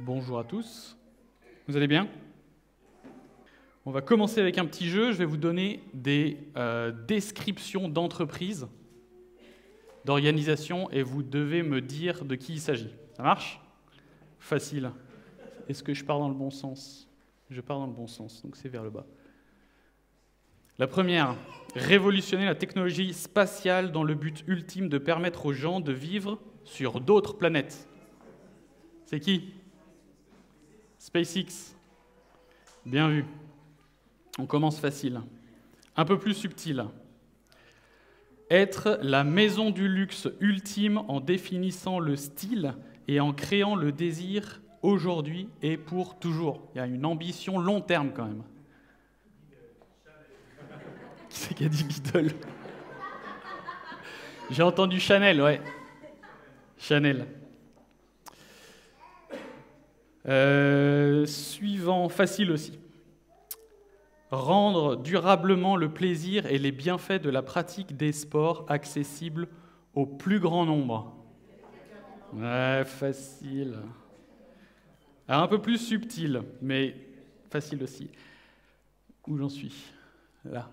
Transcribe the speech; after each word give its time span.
Bonjour 0.00 0.38
à 0.38 0.44
tous. 0.44 0.96
Vous 1.66 1.76
allez 1.76 1.88
bien? 1.88 2.08
On 3.84 3.90
va 3.90 4.00
commencer 4.00 4.40
avec 4.40 4.56
un 4.56 4.64
petit 4.64 4.88
jeu. 4.88 5.10
Je 5.10 5.18
vais 5.18 5.24
vous 5.24 5.36
donner 5.36 5.82
des 5.92 6.38
euh, 6.56 6.92
descriptions 6.92 7.88
d'entreprises, 7.88 8.68
d'organisations, 10.04 10.88
et 10.92 11.02
vous 11.02 11.24
devez 11.24 11.64
me 11.64 11.80
dire 11.80 12.24
de 12.24 12.36
qui 12.36 12.52
il 12.52 12.60
s'agit. 12.60 12.90
Ça 13.16 13.24
marche? 13.24 13.60
Facile. 14.38 14.92
Est-ce 15.68 15.82
que 15.82 15.94
je 15.94 16.04
pars 16.04 16.20
dans 16.20 16.28
le 16.28 16.34
bon 16.34 16.50
sens? 16.50 17.08
Je 17.50 17.60
pars 17.60 17.80
dans 17.80 17.86
le 17.86 17.92
bon 17.92 18.06
sens, 18.06 18.40
donc 18.44 18.54
c'est 18.54 18.68
vers 18.68 18.84
le 18.84 18.90
bas. 18.90 19.06
La 20.78 20.86
première, 20.86 21.34
révolutionner 21.74 22.44
la 22.44 22.54
technologie 22.54 23.12
spatiale 23.12 23.90
dans 23.90 24.04
le 24.04 24.14
but 24.14 24.44
ultime 24.46 24.88
de 24.88 24.98
permettre 24.98 25.46
aux 25.46 25.52
gens 25.52 25.80
de 25.80 25.92
vivre 25.92 26.38
sur 26.62 27.00
d'autres 27.00 27.36
planètes. 27.36 27.88
C'est 29.06 29.18
qui? 29.18 29.54
SpaceX. 30.98 31.76
Bien 32.84 33.08
vu. 33.08 33.24
On 34.38 34.46
commence 34.46 34.78
facile. 34.78 35.20
Un 35.96 36.04
peu 36.04 36.18
plus 36.18 36.34
subtil. 36.34 36.84
Être 38.50 38.98
la 39.02 39.24
maison 39.24 39.70
du 39.70 39.88
luxe 39.88 40.28
ultime 40.40 40.98
en 41.08 41.20
définissant 41.20 41.98
le 41.98 42.16
style 42.16 42.74
et 43.06 43.20
en 43.20 43.32
créant 43.32 43.74
le 43.74 43.92
désir 43.92 44.60
aujourd'hui 44.82 45.48
et 45.62 45.76
pour 45.76 46.18
toujours. 46.18 46.62
Il 46.74 46.78
y 46.78 46.80
a 46.80 46.86
une 46.86 47.04
ambition 47.04 47.58
long 47.58 47.80
terme 47.80 48.12
quand 48.14 48.26
même. 48.26 48.42
Qui 51.28 51.38
c'est 51.38 51.54
qui 51.54 51.64
a 51.64 51.68
dit 51.68 51.84
Beatle 51.84 52.32
J'ai 54.50 54.62
entendu 54.62 54.98
Chanel, 54.98 55.42
ouais. 55.42 55.60
Chanel. 56.78 57.26
Euh, 60.28 61.24
suivant, 61.24 62.08
facile 62.10 62.50
aussi. 62.50 62.78
Rendre 64.30 64.96
durablement 64.96 65.74
le 65.76 65.88
plaisir 65.88 66.44
et 66.46 66.58
les 66.58 66.70
bienfaits 66.72 67.22
de 67.22 67.30
la 67.30 67.40
pratique 67.40 67.96
des 67.96 68.12
sports 68.12 68.66
accessibles 68.68 69.48
au 69.94 70.04
plus 70.04 70.38
grand 70.38 70.66
nombre. 70.66 71.14
Facile. 72.84 73.78
un 75.28 75.46
peu 75.46 75.62
plus 75.62 75.78
subtil, 75.78 76.42
mais 76.60 76.94
facile 77.50 77.82
aussi. 77.82 78.10
Où 79.26 79.38
j'en 79.38 79.48
suis? 79.48 79.74
Là. 80.44 80.70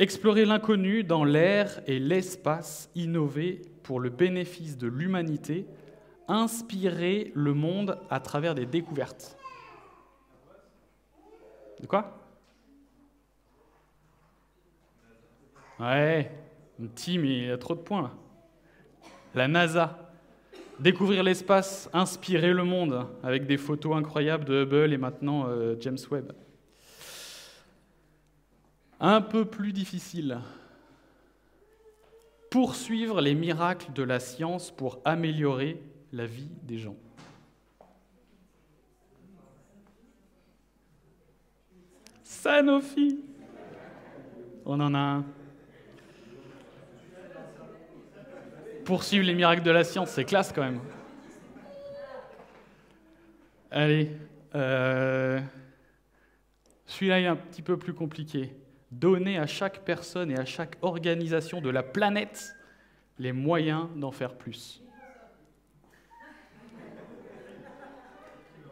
Explorer 0.00 0.44
l'inconnu 0.44 1.04
dans 1.04 1.24
l'air 1.24 1.80
et 1.86 2.00
l'espace, 2.00 2.90
innover 2.96 3.62
pour 3.84 4.00
le 4.00 4.10
bénéfice 4.10 4.76
de 4.76 4.88
l'humanité, 4.88 5.66
inspirer 6.28 7.32
le 7.34 7.54
monde 7.54 7.98
à 8.10 8.20
travers 8.20 8.54
des 8.54 8.66
découvertes. 8.66 9.36
De 11.80 11.86
quoi? 11.86 12.18
Ouais, 15.78 16.30
mais 16.78 16.88
il 17.06 17.46
y 17.46 17.50
a 17.50 17.58
trop 17.58 17.74
de 17.74 17.80
points. 17.80 18.12
La 19.34 19.48
NASA. 19.48 20.02
Découvrir 20.78 21.22
l'espace, 21.22 21.88
inspirer 21.94 22.52
le 22.52 22.64
monde 22.64 23.06
avec 23.22 23.46
des 23.46 23.56
photos 23.56 23.96
incroyables 23.96 24.44
de 24.44 24.62
Hubble 24.62 24.92
et 24.92 24.98
maintenant 24.98 25.46
euh, 25.48 25.74
James 25.80 25.96
Webb. 26.10 26.32
Un 29.00 29.22
peu 29.22 29.46
plus 29.46 29.72
difficile. 29.72 30.38
Poursuivre 32.50 33.22
les 33.22 33.34
miracles 33.34 33.92
de 33.94 34.02
la 34.02 34.20
science 34.20 34.70
pour 34.70 35.00
améliorer 35.06 35.82
la 36.12 36.26
vie 36.26 36.48
des 36.62 36.78
gens. 36.78 36.96
Sanofi. 42.22 43.20
On 44.64 44.80
en 44.80 44.94
a 44.94 44.98
un. 44.98 45.24
Poursuivre 48.84 49.24
les 49.24 49.34
miracles 49.34 49.62
de 49.62 49.70
la 49.70 49.82
science, 49.82 50.10
c'est 50.10 50.24
classe 50.24 50.52
quand 50.52 50.62
même. 50.62 50.80
Allez, 53.70 54.12
euh, 54.54 55.40
celui-là 56.86 57.20
est 57.20 57.26
un 57.26 57.36
petit 57.36 57.62
peu 57.62 57.76
plus 57.76 57.94
compliqué. 57.94 58.54
Donner 58.92 59.38
à 59.38 59.46
chaque 59.46 59.80
personne 59.80 60.30
et 60.30 60.38
à 60.38 60.44
chaque 60.44 60.76
organisation 60.82 61.60
de 61.60 61.68
la 61.68 61.82
planète 61.82 62.54
les 63.18 63.32
moyens 63.32 63.88
d'en 63.96 64.12
faire 64.12 64.34
plus. 64.34 64.82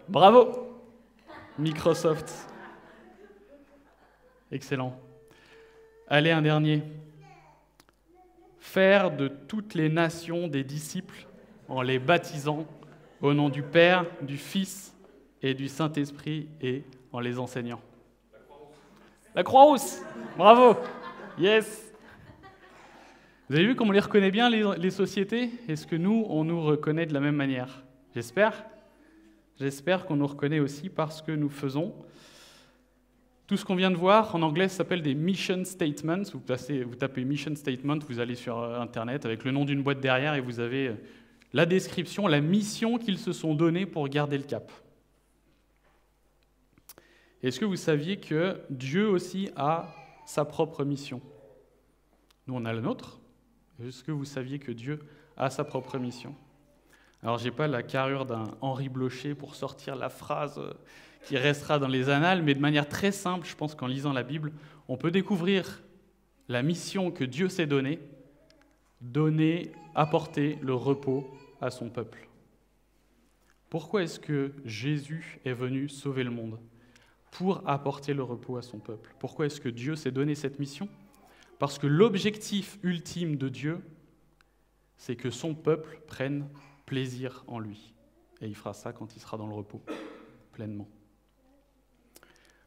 Bravo 0.09 0.69
Microsoft. 1.59 2.31
Excellent. 4.53 4.99
Allez, 6.09 6.31
un 6.31 6.43
dernier. 6.43 6.83
Faire 8.59 9.17
de 9.17 9.29
toutes 9.29 9.75
les 9.75 9.89
nations 9.89 10.47
des 10.47 10.63
disciples 10.63 11.27
en 11.69 11.81
les 11.81 11.99
baptisant 11.99 12.67
au 13.23 13.33
nom 13.33 13.49
du 13.49 13.63
Père, 13.63 14.05
du 14.21 14.37
Fils 14.37 14.95
et 15.41 15.55
du 15.55 15.69
Saint-Esprit 15.69 16.49
et 16.61 16.85
en 17.11 17.21
les 17.21 17.39
enseignant. 17.39 17.81
La 19.35 19.43
Croix-Rousse. 19.43 20.03
Bravo. 20.37 20.79
Yes. 21.39 21.95
Vous 23.49 23.57
avez 23.57 23.65
vu 23.65 23.75
comment 23.75 23.91
on 23.91 23.93
les 23.93 24.01
reconnaît 24.01 24.31
bien, 24.31 24.51
les, 24.51 24.65
les 24.77 24.91
sociétés? 24.91 25.51
Est-ce 25.67 25.87
que 25.87 25.97
nous, 25.97 26.27
on 26.29 26.45
nous 26.45 26.63
reconnaît 26.63 27.07
de 27.07 27.15
la 27.15 27.21
même 27.21 27.37
manière? 27.37 27.85
J'espère. 28.15 28.65
J'espère 29.59 30.05
qu'on 30.07 30.17
nous 30.17 30.27
reconnaît 30.27 30.61
aussi 30.61 30.89
parce 30.89 31.23
que 31.23 31.33
nous 31.33 31.49
faisons. 31.49 31.95
Tout 33.47 33.57
ce 33.57 33.65
qu'on 33.65 33.77
vient 33.77 33.91
de 33.91 33.97
voir, 33.97 34.35
en 34.35 34.43
anglais, 34.43 34.69
s'appelle 34.69 35.03
des 35.03 35.15
mission 35.15 35.65
statements. 35.65 36.23
Vous, 36.33 36.43
vous 36.87 36.97
tapez 36.97 37.25
mission 37.25 37.55
statement, 37.55 37.99
vous 38.09 38.19
allez 38.19 38.35
sur 38.35 38.59
euh, 38.59 38.81
Internet 38.81 39.27
avec 39.27 39.45
le 39.45 39.51
nom 39.51 39.65
d'une 39.65 39.83
boîte 39.83 40.01
derrière 40.01 40.35
et 40.35 40.41
vous 40.41 40.61
avez 40.61 40.89
euh, 40.89 40.95
la 41.53 41.67
description, 41.67 42.27
la 42.27 42.41
mission 42.41 42.99
qu'ils 42.99 43.19
se 43.19 43.33
sont 43.33 43.55
donnée 43.55 43.87
pour 43.87 44.09
garder 44.09 44.39
le 44.39 44.45
cap. 44.45 44.73
Est-ce 47.43 47.61
que 47.61 47.67
vous 47.67 47.77
saviez 47.77 48.17
que 48.17 48.61
Dieu 48.71 49.09
aussi 49.09 49.51
a 49.55 49.95
sa 50.25 50.47
propre 50.47 50.83
mission? 50.83 51.21
Nous, 52.47 52.55
on 52.55 52.65
a 52.65 52.73
la 52.73 52.81
nôtre. 52.81 53.21
Est-ce 53.85 54.03
que 54.03 54.13
vous 54.13 54.25
saviez 54.25 54.59
que 54.59 54.73
Dieu 54.73 55.01
a 55.37 55.51
sa 55.51 55.65
propre 55.65 55.99
mission? 55.99 56.35
Alors, 57.25 57.39
je 57.39 57.45
n'ai 57.45 57.51
pas 57.51 57.67
la 57.67 57.83
carrure 57.83 58.27
d'un 58.27 58.45
Henri 58.61 58.91
Blocher 58.91 59.35
pour 59.35 59.55
sortir 59.55 59.97
la 59.97 60.11
phrase 60.11 60.61
qui 61.23 61.39
restera 61.39 61.79
dans 61.79 61.89
les 61.89 62.11
annales, 62.11 62.43
mais 62.43 62.55
de 62.55 62.61
manière 62.61 62.87
très 62.87 63.13
simple, 63.13 63.47
je 63.47 63.57
pense 63.57 63.75
qu'en 63.75 63.87
lisant 63.87 64.13
la 64.13 64.23
Bible, 64.23 64.53
on 64.89 64.99
peut 64.99 65.11
découvrir 65.11 65.83
la 66.49 66.63
mission 66.63 67.11
que 67.11 67.25
Dieu 67.25 67.49
s'est 67.49 67.67
donnée, 67.67 67.99
donner, 69.01 69.73
apporter 69.95 70.59
le 70.61 70.75
repos 70.75 71.35
à 71.63 71.71
son 71.71 71.89
peuple. 71.89 72.29
Pourquoi 73.71 74.03
est-ce 74.03 74.21
que 74.21 74.53
Jésus 74.67 75.41
est 75.47 75.55
venu 75.55 75.89
sauver 75.89 76.25
le 76.25 76.31
monde 76.31 76.61
Pour 77.31 77.67
apporter 77.67 78.13
le 78.13 78.23
repos 78.23 78.59
à 78.59 78.63
son 78.63 78.81
peuple? 78.81 79.15
Pourquoi 79.19 79.47
est-ce 79.47 79.63
que 79.63 79.71
Dieu 79.71 79.97
s'est 79.97 80.11
donné 80.11 80.35
cette 80.35 80.59
mission? 80.59 80.91
Parce 81.59 81.79
que 81.79 81.87
l'objectif 81.87 82.79
ultime 82.83 83.37
de 83.37 83.49
Dieu, 83.49 83.81
c'est 84.99 85.17
que 85.17 85.31
son 85.31 85.55
peuple 85.55 86.03
prenne 86.07 86.47
plaisir 86.87 87.45
en 87.47 87.59
lui. 87.59 87.95
Et 88.41 88.47
il 88.47 88.55
fera 88.55 88.75
ça 88.75 88.93
quand 88.93 89.17
il 89.17 89.21
sera 89.21 89.37
dans 89.37 89.47
le 89.47 89.55
repos, 89.55 89.83
pleinement. 90.53 90.89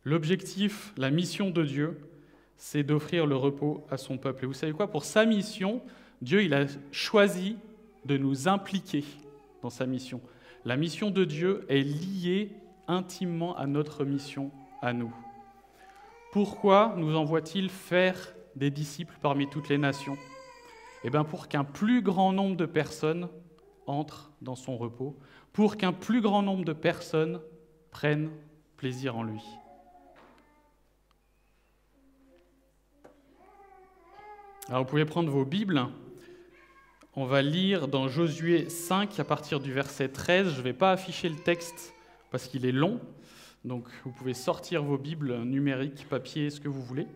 L'objectif, 0.03 0.93
la 0.97 1.11
mission 1.11 1.49
de 1.49 1.63
Dieu, 1.63 1.99
c'est 2.55 2.83
d'offrir 2.83 3.25
le 3.25 3.35
repos 3.35 3.85
à 3.91 3.97
son 3.97 4.17
peuple. 4.17 4.45
Et 4.45 4.47
vous 4.47 4.53
savez 4.53 4.71
quoi? 4.71 4.89
Pour 4.89 5.03
sa 5.03 5.25
mission, 5.25 5.81
Dieu, 6.21 6.43
il 6.43 6.53
a 6.53 6.65
choisi 6.91 7.57
de 8.05 8.17
nous 8.17 8.47
impliquer 8.47 9.03
dans 9.61 9.69
sa 9.69 9.85
mission. 9.85 10.21
La 10.65 10.77
mission 10.77 11.11
de 11.11 11.25
Dieu 11.25 11.65
est 11.69 11.83
liée 11.83 12.51
intimement 12.87 13.55
à 13.57 13.67
notre 13.67 14.05
mission 14.05 14.51
à 14.81 14.93
nous. 14.93 15.13
Pourquoi 16.31 16.95
nous 16.97 17.15
envoie-t-il 17.15 17.69
faire 17.69 18.33
des 18.55 18.71
disciples 18.71 19.17
parmi 19.21 19.49
toutes 19.49 19.69
les 19.69 19.77
nations? 19.77 20.17
Eh 21.03 21.09
bien 21.09 21.23
pour 21.23 21.47
qu'un 21.47 21.63
plus 21.63 22.01
grand 22.01 22.33
nombre 22.33 22.55
de 22.55 22.65
personnes 22.65 23.27
entre 23.87 24.31
dans 24.41 24.55
son 24.55 24.77
repos, 24.77 25.17
pour 25.53 25.77
qu'un 25.77 25.93
plus 25.93 26.21
grand 26.21 26.43
nombre 26.43 26.65
de 26.65 26.73
personnes 26.73 27.41
prennent 27.91 28.29
plaisir 28.77 29.17
en 29.17 29.23
lui. 29.23 29.41
Alors 34.69 34.83
vous 34.83 34.89
pouvez 34.89 35.05
prendre 35.05 35.31
vos 35.31 35.45
Bibles. 35.45 35.81
On 37.15 37.25
va 37.25 37.41
lire 37.41 37.87
dans 37.87 38.09
Josué 38.09 38.69
5 38.69 39.17
à 39.19 39.23
partir 39.23 39.61
du 39.61 39.71
verset 39.71 40.09
13. 40.09 40.51
Je 40.51 40.57
ne 40.57 40.61
vais 40.61 40.73
pas 40.73 40.91
afficher 40.91 41.29
le 41.29 41.37
texte 41.37 41.93
parce 42.31 42.47
qu'il 42.47 42.65
est 42.65 42.73
long. 42.73 42.99
Donc 43.63 43.87
vous 44.03 44.11
pouvez 44.11 44.33
sortir 44.33 44.83
vos 44.83 44.97
Bibles 44.97 45.35
numériques, 45.43 46.05
papier, 46.09 46.49
ce 46.49 46.59
que 46.59 46.67
vous 46.67 46.83
voulez. 46.83 47.07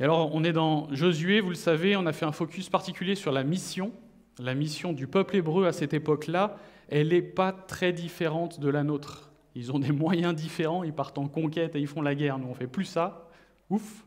Et 0.00 0.04
alors, 0.04 0.32
on 0.32 0.44
est 0.44 0.52
dans 0.52 0.92
Josué, 0.94 1.40
vous 1.40 1.48
le 1.48 1.56
savez, 1.56 1.96
on 1.96 2.06
a 2.06 2.12
fait 2.12 2.24
un 2.24 2.32
focus 2.32 2.68
particulier 2.68 3.16
sur 3.16 3.32
la 3.32 3.42
mission. 3.42 3.92
La 4.38 4.54
mission 4.54 4.92
du 4.92 5.08
peuple 5.08 5.36
hébreu 5.36 5.66
à 5.66 5.72
cette 5.72 5.92
époque-là, 5.92 6.56
elle 6.88 7.08
n'est 7.08 7.22
pas 7.22 7.52
très 7.52 7.92
différente 7.92 8.60
de 8.60 8.68
la 8.68 8.84
nôtre. 8.84 9.32
Ils 9.56 9.72
ont 9.72 9.80
des 9.80 9.90
moyens 9.90 10.36
différents, 10.36 10.84
ils 10.84 10.92
partent 10.92 11.18
en 11.18 11.26
conquête 11.26 11.74
et 11.74 11.80
ils 11.80 11.88
font 11.88 12.02
la 12.02 12.14
guerre. 12.14 12.38
Nous, 12.38 12.46
on 12.46 12.54
fait 12.54 12.68
plus 12.68 12.84
ça. 12.84 13.28
Ouf. 13.70 14.04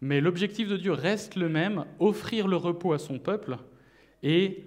Mais 0.00 0.20
l'objectif 0.20 0.68
de 0.68 0.76
Dieu 0.76 0.92
reste 0.92 1.36
le 1.36 1.48
même, 1.48 1.84
offrir 2.00 2.48
le 2.48 2.56
repos 2.56 2.92
à 2.92 2.98
son 2.98 3.20
peuple. 3.20 3.58
Et 4.24 4.64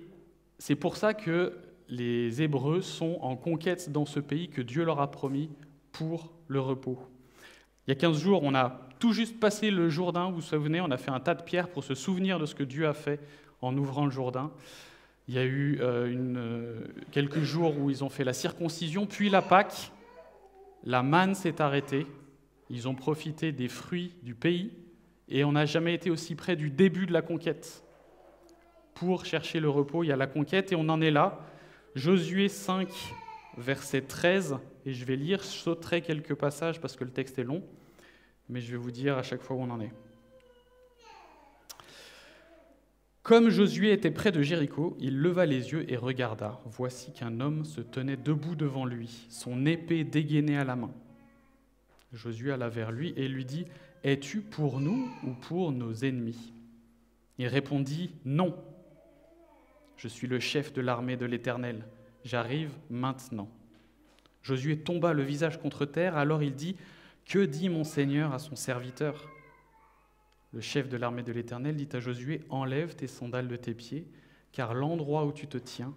c'est 0.59 0.75
pour 0.75 0.95
ça 0.95 1.13
que 1.13 1.57
les 1.89 2.41
Hébreux 2.41 2.81
sont 2.81 3.17
en 3.21 3.35
conquête 3.35 3.91
dans 3.91 4.05
ce 4.05 4.21
pays 4.21 4.47
que 4.47 4.61
Dieu 4.61 4.85
leur 4.85 5.01
a 5.01 5.11
promis 5.11 5.49
pour 5.91 6.31
le 6.47 6.61
repos. 6.61 6.99
Il 7.85 7.91
y 7.91 7.93
a 7.93 7.95
15 7.95 8.17
jours, 8.17 8.43
on 8.43 8.55
a 8.55 8.79
tout 9.03 9.11
juste 9.11 9.37
passé 9.37 9.69
le 9.69 9.89
Jourdain, 9.89 10.29
vous 10.29 10.35
vous 10.35 10.41
souvenez, 10.41 10.79
on 10.79 10.89
a 10.89 10.95
fait 10.95 11.11
un 11.11 11.19
tas 11.19 11.35
de 11.35 11.43
pierres 11.43 11.67
pour 11.67 11.83
se 11.83 11.93
souvenir 11.93 12.39
de 12.39 12.45
ce 12.45 12.55
que 12.55 12.63
Dieu 12.63 12.87
a 12.87 12.93
fait 12.93 13.19
en 13.59 13.77
ouvrant 13.77 14.05
le 14.05 14.11
Jourdain. 14.11 14.49
Il 15.27 15.33
y 15.33 15.39
a 15.39 15.43
eu 15.43 15.77
euh, 15.81 16.07
euh, 16.37 16.85
quelques 17.11 17.41
jours 17.41 17.77
où 17.77 17.89
ils 17.89 18.05
ont 18.05 18.09
fait 18.09 18.23
la 18.23 18.31
circoncision, 18.31 19.05
puis 19.05 19.29
la 19.29 19.41
Pâque. 19.41 19.91
La 20.85 21.03
manne 21.03 21.35
s'est 21.35 21.61
arrêtée. 21.61 22.07
Ils 22.69 22.87
ont 22.87 22.95
profité 22.95 23.51
des 23.51 23.67
fruits 23.67 24.15
du 24.23 24.35
pays 24.35 24.71
et 25.27 25.43
on 25.43 25.51
n'a 25.51 25.65
jamais 25.65 25.93
été 25.93 26.09
aussi 26.09 26.35
près 26.35 26.55
du 26.55 26.69
début 26.69 27.05
de 27.05 27.11
la 27.11 27.21
conquête. 27.21 27.83
Pour 28.93 29.25
chercher 29.25 29.59
le 29.59 29.67
repos, 29.67 30.05
il 30.05 30.07
y 30.07 30.13
a 30.13 30.15
la 30.15 30.27
conquête 30.27 30.71
et 30.71 30.77
on 30.77 30.87
en 30.87 31.01
est 31.01 31.11
là. 31.11 31.41
Josué 31.93 32.47
5, 32.47 32.87
verset 33.57 34.03
13, 34.03 34.59
et 34.85 34.93
je 34.93 35.03
vais 35.03 35.17
lire, 35.17 35.39
je 35.39 35.47
sauterai 35.47 35.99
quelques 35.99 36.35
passages 36.35 36.79
parce 36.79 36.95
que 36.95 37.03
le 37.03 37.11
texte 37.11 37.37
est 37.37 37.43
long, 37.43 37.63
mais 38.49 38.61
je 38.61 38.71
vais 38.71 38.77
vous 38.77 38.91
dire 38.91 39.17
à 39.17 39.23
chaque 39.23 39.41
fois 39.41 39.55
où 39.55 39.61
on 39.61 39.69
en 39.69 39.81
est. 39.81 39.91
Comme 43.23 43.49
Josué 43.49 43.93
était 43.93 44.11
près 44.11 44.33
de 44.33 44.41
Jéricho, 44.41 44.97
il 44.99 45.17
leva 45.17 45.45
les 45.45 45.71
yeux 45.71 45.89
et 45.89 45.95
regarda. 45.95 46.59
Voici 46.65 47.13
qu'un 47.13 47.39
homme 47.39 47.63
se 47.63 47.79
tenait 47.79 48.17
debout 48.17 48.55
devant 48.55 48.85
lui, 48.85 49.25
son 49.29 49.65
épée 49.65 50.03
dégainée 50.03 50.57
à 50.57 50.65
la 50.65 50.75
main. 50.75 50.91
Josué 52.11 52.51
alla 52.51 52.67
vers 52.67 52.91
lui 52.91 53.13
et 53.15 53.29
lui 53.29 53.45
dit 53.45 53.65
Es-tu 54.03 54.41
pour 54.41 54.81
nous 54.81 55.09
ou 55.23 55.31
pour 55.31 55.71
nos 55.71 55.93
ennemis? 55.93 56.51
Il 57.37 57.47
répondit 57.47 58.11
Non. 58.25 58.55
Je 59.95 60.09
suis 60.09 60.27
le 60.27 60.41
chef 60.41 60.73
de 60.73 60.81
l'armée 60.81 61.15
de 61.15 61.25
l'Éternel. 61.25 61.85
J'arrive 62.25 62.71
maintenant. 62.89 63.49
Josué 64.41 64.79
tomba 64.79 65.13
le 65.13 65.23
visage 65.23 65.61
contre 65.61 65.85
terre, 65.85 66.17
alors 66.17 66.43
il 66.43 66.55
dit 66.55 66.75
Que 67.25 67.45
dit 67.45 67.69
mon 67.69 67.83
Seigneur 67.83 68.33
à 68.33 68.39
son 68.39 68.55
serviteur? 68.55 69.29
Le 70.53 70.61
chef 70.61 70.87
de 70.87 70.97
l'armée 70.97 71.23
de 71.23 71.31
l'Éternel 71.31 71.75
dit 71.75 71.89
à 71.93 71.99
Josué, 71.99 72.41
Enlève 72.49 72.95
tes 72.95 73.07
sandales 73.07 73.47
de 73.47 73.55
tes 73.55 73.73
pieds, 73.73 74.07
car 74.51 74.73
l'endroit 74.73 75.25
où 75.25 75.31
tu 75.31 75.47
te 75.47 75.57
tiens 75.57 75.95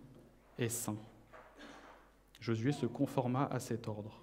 est 0.59 0.69
saint. 0.69 0.97
Josué 2.41 2.73
se 2.73 2.87
conforma 2.87 3.49
à 3.51 3.61
cet 3.61 3.89
ordre. 3.89 4.23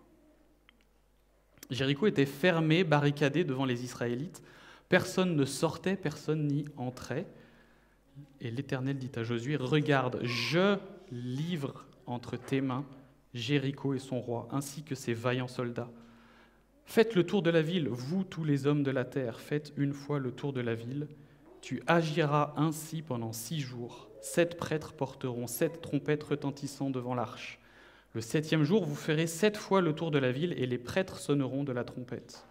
Jéricho 1.70 2.08
était 2.08 2.26
fermé, 2.26 2.84
barricadé 2.84 3.44
devant 3.44 3.66
les 3.66 3.84
Israélites. 3.84 4.42
Personne 4.90 5.36
ne 5.36 5.46
sortait, 5.46 5.96
personne 5.96 6.48
n'y 6.48 6.66
entrait. 6.78 7.28
Et 8.42 8.52
l'Éternel 8.52 8.98
dit 8.98 9.12
à 9.16 9.24
Josué, 9.24 9.56
Regarde, 9.56 10.20
je 10.24 10.78
livre 11.12 11.86
entre 12.06 12.38
tes 12.38 12.62
mains 12.62 12.86
Jéricho 13.34 13.94
et 13.94 14.00
son 14.00 14.20
roi, 14.20 14.48
ainsi 14.52 14.84
que 14.84 14.96
ses 14.96 15.14
vaillants 15.14 15.48
soldats. 15.48 15.90
Faites 16.86 17.16
le 17.16 17.26
tour 17.26 17.42
de 17.42 17.50
la 17.50 17.62
ville, 17.62 17.90
vous 17.90 18.24
tous 18.24 18.44
les 18.44 18.68
hommes 18.68 18.84
de 18.84 18.92
la 18.92 19.06
terre, 19.06 19.40
faites 19.40 19.74
une 19.78 19.94
fois 19.94 20.20
le 20.20 20.32
tour 20.32 20.54
de 20.54 20.62
la 20.62 20.76
ville. 20.76 21.08
Tu 21.62 21.82
agiras 21.88 22.54
ainsi 22.58 23.02
pendant 23.02 23.32
six 23.32 23.62
jours. 23.62 24.10
Sept 24.22 24.58
prêtres 24.58 24.94
porteront 24.94 25.48
sept 25.48 25.82
trompettes 25.82 26.24
retentissant 26.24 26.90
devant 26.90 27.16
l'arche. 27.16 27.60
Le 28.14 28.22
septième 28.22 28.64
jour, 28.64 28.86
vous 28.86 28.96
ferez 28.96 29.28
sept 29.28 29.58
fois 29.58 29.82
le 29.82 29.94
tour 29.94 30.12
de 30.12 30.20
la 30.20 30.32
ville 30.32 30.54
et 30.58 30.68
les 30.68 30.78
prêtres 30.78 31.18
sonneront 31.18 31.64
de 31.64 31.72
la 31.72 31.84
trompette. 31.84 32.46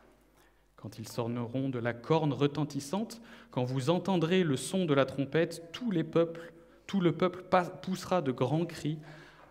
Quand 0.76 0.98
ils 0.98 1.06
sonneront 1.06 1.68
de 1.68 1.78
la 1.78 1.92
corne 1.92 2.32
retentissante, 2.32 3.20
quand 3.52 3.62
vous 3.62 3.90
entendrez 3.90 4.42
le 4.42 4.56
son 4.56 4.86
de 4.86 4.94
la 4.94 5.06
trompette, 5.06 5.70
tout 5.72 5.92
le 5.92 6.02
peuple 6.02 7.44
poussera 7.82 8.22
de 8.22 8.32
grands 8.32 8.66
cris 8.66 8.98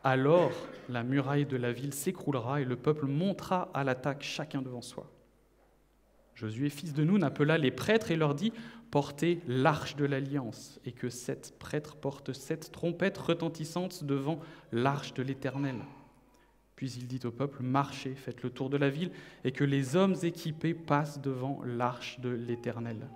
alors 0.04 0.52
la 0.90 1.04
muraille 1.04 1.46
de 1.46 1.58
la 1.58 1.72
ville 1.72 1.94
s'écroulera 1.94 2.62
et 2.62 2.66
le 2.66 2.76
peuple 2.76 3.06
montera 3.06 3.70
à 3.74 3.84
l'attaque 3.84 4.24
chacun 4.24 4.62
devant 4.62 4.82
soi. 4.82 5.10
Josué, 6.36 6.70
fils 6.70 6.94
de 6.94 7.04
Nun, 7.04 7.22
appela 7.22 7.58
les 7.58 7.72
prêtres 7.72 8.12
et 8.12 8.16
leur 8.16 8.34
dit 8.34 8.52
Portez 8.90 9.42
l'arche 9.48 9.96
de 9.96 10.06
l'alliance, 10.06 10.80
et 10.86 10.92
que 10.92 11.10
sept 11.10 11.54
prêtres 11.60 11.96
portent 11.96 12.34
sept 12.34 12.72
trompettes 12.72 13.18
retentissantes 13.18 14.04
devant 14.04 14.40
l'arche 14.72 15.14
de 15.14 15.24
l'Éternel. 15.24 15.76
Puis 16.76 16.92
il 16.94 17.08
dit 17.08 17.20
au 17.26 17.32
peuple 17.32 17.64
Marchez, 17.64 18.16
faites 18.16 18.44
le 18.44 18.50
tour 18.50 18.70
de 18.70 18.78
la 18.78 18.90
ville, 18.90 19.12
et 19.44 19.52
que 19.52 19.64
les 19.64 19.96
hommes 19.96 20.16
équipés 20.24 20.74
passent 20.74 21.22
devant 21.22 21.62
l'arche 21.64 22.20
de 22.20 22.30
l'Éternel. 22.30 23.08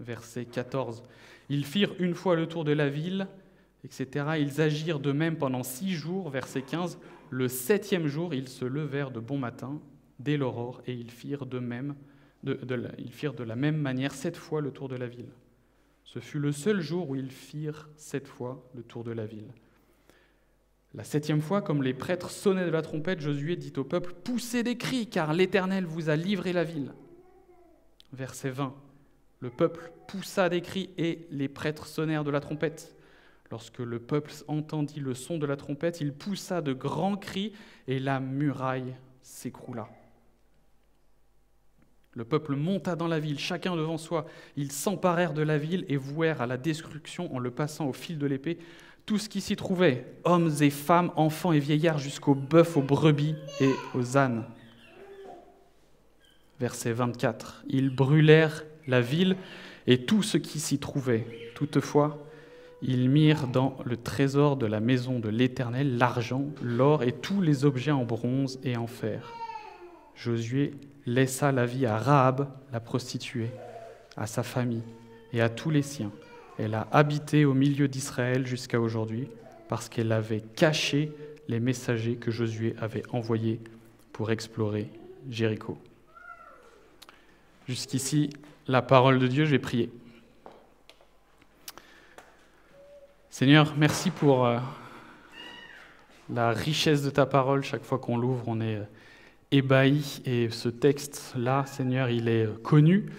Verset 0.00 0.46
14. 0.46 1.02
Ils 1.48 1.66
firent 1.66 1.94
une 1.98 2.14
fois 2.14 2.36
le 2.36 2.46
tour 2.46 2.64
de 2.64 2.72
la 2.72 2.88
ville, 2.88 3.26
Ils 3.84 4.60
agirent 4.60 5.00
de 5.00 5.12
même 5.12 5.36
pendant 5.36 5.62
six 5.62 5.92
jours, 5.92 6.30
verset 6.30 6.62
15. 6.62 6.98
Le 7.30 7.48
septième 7.48 8.06
jour, 8.06 8.32
ils 8.32 8.48
se 8.48 8.64
levèrent 8.64 9.10
de 9.10 9.20
bon 9.20 9.38
matin, 9.38 9.80
dès 10.18 10.36
l'aurore, 10.36 10.82
et 10.86 10.94
ils 10.94 11.10
firent 11.10 11.46
de, 11.46 11.58
même, 11.58 11.94
la, 12.42 12.54
ils 12.98 13.12
firent 13.12 13.34
de 13.34 13.44
la 13.44 13.56
même 13.56 13.76
manière 13.76 14.12
sept 14.12 14.36
fois 14.36 14.60
le 14.60 14.70
tour 14.70 14.88
de 14.88 14.96
la 14.96 15.06
ville. 15.06 15.28
Ce 16.04 16.18
fut 16.18 16.38
le 16.38 16.52
seul 16.52 16.80
jour 16.80 17.10
où 17.10 17.16
ils 17.16 17.30
firent 17.30 17.88
sept 17.96 18.26
fois 18.26 18.64
le 18.74 18.82
tour 18.82 19.04
de 19.04 19.12
la 19.12 19.26
ville. 19.26 19.52
La 20.94 21.02
septième 21.02 21.40
fois, 21.40 21.60
comme 21.60 21.82
les 21.82 21.94
prêtres 21.94 22.30
sonnaient 22.30 22.66
de 22.66 22.70
la 22.70 22.82
trompette, 22.82 23.20
Josué 23.20 23.56
dit 23.56 23.72
au 23.76 23.84
peuple, 23.84 24.14
Poussez 24.22 24.62
des 24.62 24.76
cris, 24.76 25.08
car 25.08 25.32
l'Éternel 25.32 25.84
vous 25.84 26.08
a 26.08 26.16
livré 26.16 26.52
la 26.52 26.62
ville. 26.62 26.92
Verset 28.12 28.50
20. 28.50 28.72
Le 29.40 29.50
peuple 29.50 29.92
poussa 30.06 30.48
des 30.48 30.60
cris 30.60 30.90
et 30.96 31.26
les 31.30 31.48
prêtres 31.48 31.86
sonnèrent 31.86 32.22
de 32.22 32.30
la 32.30 32.40
trompette. 32.40 32.94
Lorsque 33.50 33.78
le 33.78 33.98
peuple 33.98 34.32
entendit 34.48 35.00
le 35.00 35.14
son 35.14 35.38
de 35.38 35.46
la 35.46 35.56
trompette, 35.56 36.00
il 36.00 36.12
poussa 36.12 36.62
de 36.62 36.72
grands 36.72 37.16
cris 37.16 37.52
et 37.86 37.98
la 37.98 38.20
muraille 38.20 38.96
s'écroula. 39.22 39.88
Le 42.12 42.24
peuple 42.24 42.54
monta 42.54 42.94
dans 42.94 43.08
la 43.08 43.18
ville, 43.18 43.38
chacun 43.38 43.76
devant 43.76 43.98
soi. 43.98 44.26
Ils 44.56 44.70
s'emparèrent 44.72 45.34
de 45.34 45.42
la 45.42 45.58
ville 45.58 45.84
et 45.88 45.96
vouèrent 45.96 46.40
à 46.40 46.46
la 46.46 46.56
destruction 46.56 47.34
en 47.34 47.38
le 47.38 47.50
passant 47.50 47.86
au 47.86 47.92
fil 47.92 48.18
de 48.18 48.26
l'épée 48.26 48.58
tout 49.06 49.18
ce 49.18 49.28
qui 49.28 49.40
s'y 49.40 49.56
trouvait, 49.56 50.06
hommes 50.24 50.50
et 50.60 50.70
femmes, 50.70 51.10
enfants 51.16 51.52
et 51.52 51.58
vieillards, 51.58 51.98
jusqu'aux 51.98 52.34
bœufs, 52.34 52.76
aux 52.76 52.82
brebis 52.82 53.34
et 53.60 53.70
aux 53.94 54.16
ânes. 54.16 54.44
Verset 56.58 56.92
24. 56.92 57.64
Ils 57.68 57.90
brûlèrent 57.90 58.64
la 58.86 59.00
ville 59.00 59.36
et 59.86 60.06
tout 60.06 60.22
ce 60.22 60.38
qui 60.38 60.60
s'y 60.60 60.78
trouvait. 60.78 61.26
Toutefois, 61.54 62.23
ils 62.86 63.08
mirent 63.08 63.46
dans 63.46 63.76
le 63.84 63.96
trésor 63.96 64.56
de 64.56 64.66
la 64.66 64.80
maison 64.80 65.18
de 65.18 65.30
l'Éternel 65.30 65.96
l'argent, 65.96 66.44
l'or 66.62 67.02
et 67.02 67.12
tous 67.12 67.40
les 67.40 67.64
objets 67.64 67.90
en 67.90 68.04
bronze 68.04 68.60
et 68.62 68.76
en 68.76 68.86
fer. 68.86 69.32
Josué 70.14 70.74
laissa 71.06 71.50
la 71.50 71.66
vie 71.66 71.86
à 71.86 71.96
Rahab, 71.96 72.48
la 72.72 72.80
prostituée, 72.80 73.50
à 74.16 74.26
sa 74.26 74.42
famille 74.42 74.82
et 75.32 75.40
à 75.40 75.48
tous 75.48 75.70
les 75.70 75.82
siens. 75.82 76.12
Elle 76.58 76.74
a 76.74 76.86
habité 76.92 77.44
au 77.44 77.54
milieu 77.54 77.88
d'Israël 77.88 78.46
jusqu'à 78.46 78.80
aujourd'hui 78.80 79.28
parce 79.68 79.88
qu'elle 79.88 80.12
avait 80.12 80.42
caché 80.54 81.10
les 81.48 81.60
messagers 81.60 82.16
que 82.16 82.30
Josué 82.30 82.76
avait 82.80 83.02
envoyés 83.10 83.60
pour 84.12 84.30
explorer 84.30 84.90
Jéricho. 85.30 85.78
Jusqu'ici, 87.66 88.30
la 88.68 88.82
parole 88.82 89.18
de 89.18 89.26
Dieu, 89.26 89.46
je 89.46 89.52
vais 89.52 89.58
Seigneur, 93.34 93.74
merci 93.76 94.12
pour 94.12 94.46
euh, 94.46 94.60
la 96.30 96.50
richesse 96.50 97.02
de 97.02 97.10
ta 97.10 97.26
parole. 97.26 97.64
Chaque 97.64 97.82
fois 97.82 97.98
qu'on 97.98 98.16
l'ouvre, 98.16 98.44
on 98.46 98.60
est 98.60 98.76
euh, 98.76 98.84
ébahi. 99.50 100.22
Et 100.24 100.50
ce 100.50 100.68
texte-là, 100.68 101.66
Seigneur, 101.66 102.10
il 102.10 102.28
est 102.28 102.46
euh, 102.46 102.52
connu. 102.62 103.10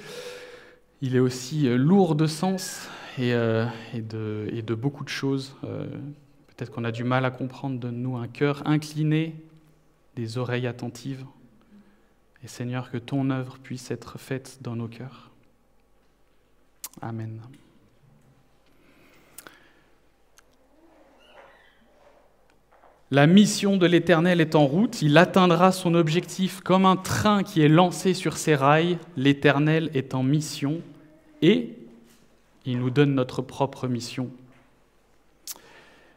Il 1.02 1.18
est 1.18 1.20
aussi 1.20 1.68
lourd 1.68 2.16
de 2.16 2.28
sens 2.28 2.88
et, 3.18 3.34
de, 3.34 4.48
et 4.54 4.62
de, 4.62 4.74
beaucoup 4.74 5.04
de 5.04 5.10
choses. 5.10 5.54
Peut-être 5.62 6.72
qu'on 6.72 6.86
a 6.86 6.94
du 6.94 7.04
mal 7.04 7.26
à 7.26 7.30
comprendre. 7.30 7.78
Donne-nous 7.78 8.16
un 8.16 8.30
cœur 8.30 8.66
incliné, 8.66 9.36
des 10.16 10.38
oreilles 10.38 10.66
attentives. 10.66 11.26
Et 12.42 12.48
Seigneur, 12.48 12.90
que 12.90 12.98
ton 12.98 13.30
œuvre 13.32 13.58
puisse 13.62 13.92
être 13.92 14.18
faite 14.18 14.60
dans 14.62 14.78
nos 14.78 14.88
cœurs. 14.88 15.30
Amen. 17.02 17.42
La 23.12 23.28
mission 23.28 23.78
de 23.78 23.86
l'Éternel 23.86 24.42
est 24.42 24.56
en 24.56 24.66
route, 24.66 25.04
il 25.04 25.16
atteindra 25.18 25.72
son 25.72 25.94
objectif 25.94 26.62
comme 26.62 26.88
un 26.88 26.96
train 26.96 27.44
qui 27.44 27.62
est 27.62 27.70
lancé 27.70 28.16
sur 28.16 28.36
ses 28.36 28.56
rails. 28.56 28.98
L'Éternel 29.16 29.92
est 29.94 30.16
en 30.16 30.24
mission 30.24 30.82
et 31.44 31.70
il 32.66 32.80
nous 32.80 32.90
donne 32.90 33.14
notre 33.14 33.44
propre 33.44 33.88
mission. 33.88 34.30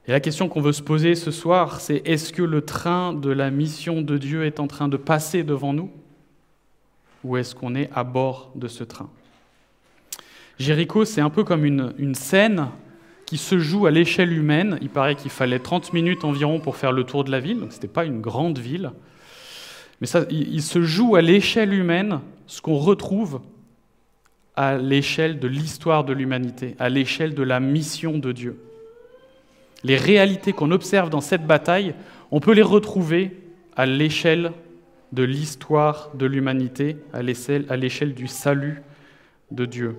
Et 0.06 0.12
la 0.12 0.20
question 0.20 0.48
qu'on 0.48 0.62
veut 0.62 0.72
se 0.72 0.80
poser 0.80 1.14
ce 1.14 1.30
soir, 1.30 1.82
c'est 1.82 2.00
est-ce 2.06 2.32
que 2.32 2.42
le 2.42 2.62
train 2.62 3.12
de 3.12 3.28
la 3.28 3.50
mission 3.50 4.00
de 4.00 4.16
Dieu 4.16 4.46
est 4.46 4.58
en 4.58 4.66
train 4.66 4.88
de 4.88 4.96
passer 4.96 5.42
devant 5.42 5.74
nous 5.74 5.90
Ou 7.22 7.36
est-ce 7.36 7.54
qu'on 7.54 7.74
est 7.74 7.90
à 7.94 8.02
bord 8.02 8.50
de 8.54 8.66
ce 8.66 8.84
train? 8.84 9.10
Jéricho, 10.58 11.04
c'est 11.04 11.20
un 11.20 11.28
peu 11.28 11.44
comme 11.44 11.66
une, 11.66 11.92
une 11.98 12.14
scène 12.14 12.68
qui 13.28 13.36
se 13.36 13.58
joue 13.58 13.84
à 13.84 13.90
l'échelle 13.90 14.32
humaine. 14.32 14.78
Il 14.80 14.88
paraît 14.88 15.14
qu'il 15.14 15.30
fallait 15.30 15.58
30 15.58 15.92
minutes 15.92 16.24
environ 16.24 16.60
pour 16.60 16.76
faire 16.76 16.92
le 16.92 17.04
tour 17.04 17.24
de 17.24 17.30
la 17.30 17.40
ville, 17.40 17.60
donc 17.60 17.72
ce 17.72 17.76
n'était 17.76 17.86
pas 17.86 18.06
une 18.06 18.22
grande 18.22 18.58
ville. 18.58 18.90
Mais 20.00 20.06
ça, 20.06 20.24
il 20.30 20.62
se 20.62 20.80
joue 20.80 21.14
à 21.14 21.20
l'échelle 21.20 21.74
humaine 21.74 22.20
ce 22.46 22.62
qu'on 22.62 22.78
retrouve 22.78 23.42
à 24.56 24.78
l'échelle 24.78 25.40
de 25.40 25.46
l'histoire 25.46 26.04
de 26.04 26.14
l'humanité, 26.14 26.74
à 26.78 26.88
l'échelle 26.88 27.34
de 27.34 27.42
la 27.42 27.60
mission 27.60 28.16
de 28.16 28.32
Dieu. 28.32 28.58
Les 29.84 29.96
réalités 29.96 30.54
qu'on 30.54 30.70
observe 30.70 31.10
dans 31.10 31.20
cette 31.20 31.46
bataille, 31.46 31.94
on 32.30 32.40
peut 32.40 32.54
les 32.54 32.62
retrouver 32.62 33.36
à 33.76 33.84
l'échelle 33.84 34.52
de 35.12 35.22
l'histoire 35.22 36.12
de 36.14 36.24
l'humanité, 36.24 36.96
à 37.12 37.20
l'échelle 37.20 38.14
du 38.14 38.26
salut 38.26 38.80
de 39.50 39.66
Dieu. 39.66 39.96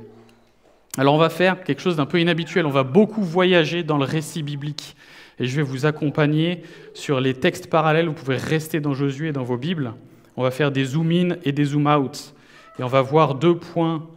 Alors 0.99 1.15
on 1.15 1.17
va 1.17 1.29
faire 1.29 1.63
quelque 1.63 1.81
chose 1.81 1.95
d'un 1.95 2.05
peu 2.05 2.19
inhabituel, 2.19 2.65
on 2.65 2.71
va 2.71 2.83
beaucoup 2.83 3.23
voyager 3.23 3.83
dans 3.83 3.97
le 3.97 4.03
récit 4.03 4.43
biblique. 4.43 4.97
Et 5.39 5.45
je 5.45 5.55
vais 5.55 5.61
vous 5.61 5.85
accompagner 5.85 6.61
sur 6.93 7.21
les 7.21 7.33
textes 7.33 7.69
parallèles, 7.69 8.07
vous 8.07 8.13
pouvez 8.13 8.35
rester 8.35 8.81
dans 8.81 8.93
Josué 8.93 9.29
et 9.29 9.31
dans 9.31 9.45
vos 9.45 9.55
Bibles. 9.55 9.93
On 10.35 10.43
va 10.43 10.51
faire 10.51 10.73
des 10.73 10.83
zoom-in 10.83 11.37
et 11.45 11.53
des 11.53 11.63
zoom-out. 11.63 12.33
Et 12.77 12.83
on 12.83 12.87
va 12.87 13.01
voir 13.01 13.35
deux 13.35 13.55
points 13.55 14.09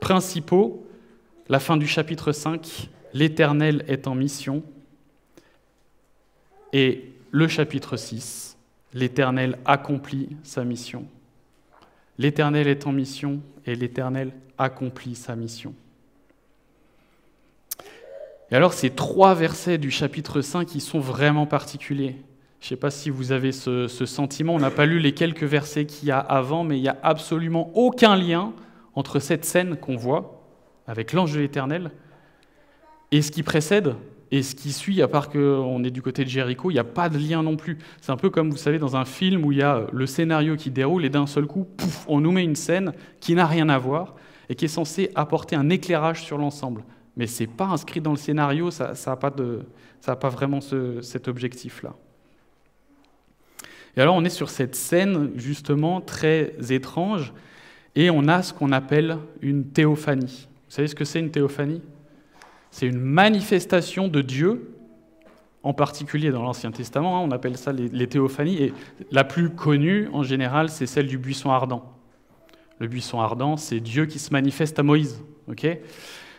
principaux. 0.00 0.82
La 1.50 1.60
fin 1.60 1.76
du 1.76 1.86
chapitre 1.86 2.32
5, 2.32 2.88
l'Éternel 3.12 3.84
est 3.86 4.06
en 4.06 4.14
mission. 4.14 4.62
Et 6.72 7.12
le 7.32 7.48
chapitre 7.48 7.98
6, 7.98 8.56
l'Éternel 8.94 9.58
accomplit 9.66 10.38
sa 10.42 10.64
mission. 10.64 11.04
L'Éternel 12.16 12.66
est 12.66 12.86
en 12.86 12.92
mission 12.92 13.42
et 13.66 13.74
l'Éternel 13.74 14.32
accomplit 14.56 15.14
sa 15.14 15.36
mission. 15.36 15.74
Et 18.50 18.54
alors 18.54 18.72
ces 18.72 18.90
trois 18.90 19.34
versets 19.34 19.78
du 19.78 19.90
chapitre 19.90 20.40
5 20.40 20.66
qui 20.66 20.80
sont 20.80 21.00
vraiment 21.00 21.46
particuliers. 21.46 22.16
Je 22.60 22.66
ne 22.66 22.68
sais 22.70 22.76
pas 22.76 22.90
si 22.90 23.10
vous 23.10 23.30
avez 23.32 23.52
ce, 23.52 23.86
ce 23.88 24.06
sentiment, 24.06 24.54
on 24.54 24.58
n'a 24.58 24.70
pas 24.70 24.86
lu 24.86 24.98
les 24.98 25.12
quelques 25.12 25.44
versets 25.44 25.86
qu'il 25.86 26.08
y 26.08 26.10
a 26.10 26.18
avant, 26.18 26.64
mais 26.64 26.78
il 26.78 26.82
n'y 26.82 26.88
a 26.88 26.98
absolument 27.02 27.70
aucun 27.74 28.16
lien 28.16 28.52
entre 28.94 29.20
cette 29.20 29.44
scène 29.44 29.76
qu'on 29.76 29.96
voit 29.96 30.42
avec 30.86 31.12
l'ange 31.12 31.34
de 31.34 31.40
l'Éternel 31.40 31.92
et 33.12 33.22
ce 33.22 33.30
qui 33.30 33.42
précède 33.42 33.94
et 34.30 34.42
ce 34.42 34.54
qui 34.54 34.72
suit, 34.72 35.00
à 35.00 35.08
part 35.08 35.30
qu'on 35.30 35.82
est 35.84 35.90
du 35.90 36.02
côté 36.02 36.24
de 36.24 36.28
Jéricho, 36.28 36.70
il 36.70 36.74
n'y 36.74 36.80
a 36.80 36.84
pas 36.84 37.08
de 37.08 37.16
lien 37.16 37.42
non 37.42 37.56
plus. 37.56 37.78
C'est 38.00 38.12
un 38.12 38.16
peu 38.16 38.28
comme, 38.28 38.50
vous 38.50 38.58
savez, 38.58 38.78
dans 38.78 38.96
un 38.96 39.06
film 39.06 39.44
où 39.44 39.52
il 39.52 39.58
y 39.58 39.62
a 39.62 39.86
le 39.90 40.06
scénario 40.06 40.56
qui 40.56 40.70
déroule 40.70 41.04
et 41.04 41.08
d'un 41.08 41.26
seul 41.26 41.46
coup, 41.46 41.64
pouf, 41.64 42.04
on 42.08 42.20
nous 42.20 42.32
met 42.32 42.44
une 42.44 42.56
scène 42.56 42.92
qui 43.20 43.34
n'a 43.34 43.46
rien 43.46 43.70
à 43.70 43.78
voir 43.78 44.16
et 44.50 44.54
qui 44.54 44.66
est 44.66 44.68
censée 44.68 45.10
apporter 45.14 45.56
un 45.56 45.70
éclairage 45.70 46.22
sur 46.22 46.36
l'ensemble. 46.36 46.84
Mais 47.18 47.26
ce 47.26 47.42
n'est 47.42 47.48
pas 47.48 47.66
inscrit 47.66 48.00
dans 48.00 48.12
le 48.12 48.16
scénario, 48.16 48.70
ça 48.70 48.94
n'a 49.06 49.16
pas, 49.16 49.30
pas, 50.16 50.28
vraiment 50.28 50.60
cet 50.60 51.28
objectif-là. 51.28 51.94
Et 53.96 54.00
alors 54.00 54.14
on 54.14 54.24
est 54.24 54.30
sur 54.30 54.48
cette 54.48 54.76
scène 54.76 55.32
justement 55.34 56.00
très 56.00 56.54
étrange 56.70 57.32
et 57.96 58.10
on 58.10 58.28
a 58.28 58.42
ce 58.44 58.54
qu'on 58.54 58.70
appelle 58.70 59.18
une 59.42 59.66
théophanie. 59.66 60.48
Vous 60.68 60.74
savez 60.74 60.86
ce 60.86 60.94
que 60.94 61.04
c'est 61.04 61.18
une 61.18 61.32
théophanie? 61.32 61.82
C'est 62.70 62.86
une 62.86 63.00
manifestation 63.00 64.06
de 64.06 64.22
Dieu, 64.22 64.74
en 65.64 65.72
particulier 65.72 66.30
dans 66.30 66.42
l'Ancien 66.42 66.70
Testament, 66.70 67.18
hein, 67.18 67.26
on 67.26 67.32
appelle 67.32 67.56
ça 67.56 67.72
les, 67.72 68.06
théophanies, 68.06 68.62
et 68.62 68.72
la 69.10 69.24
plus 69.24 69.50
connue 69.50 70.08
en 70.12 70.22
général, 70.22 70.68
c'est 70.68 70.86
celle 70.86 71.08
du 71.08 71.18
buisson 71.18 71.50
ardent. 71.50 71.92
Le 72.78 72.86
buisson 72.86 73.20
ardent, 73.20 73.56
c'est 73.56 73.80
Dieu 73.80 74.06
qui 74.06 74.20
se 74.20 74.32
manifeste 74.32 74.78
à 74.78 74.84
Moïse. 74.84 75.24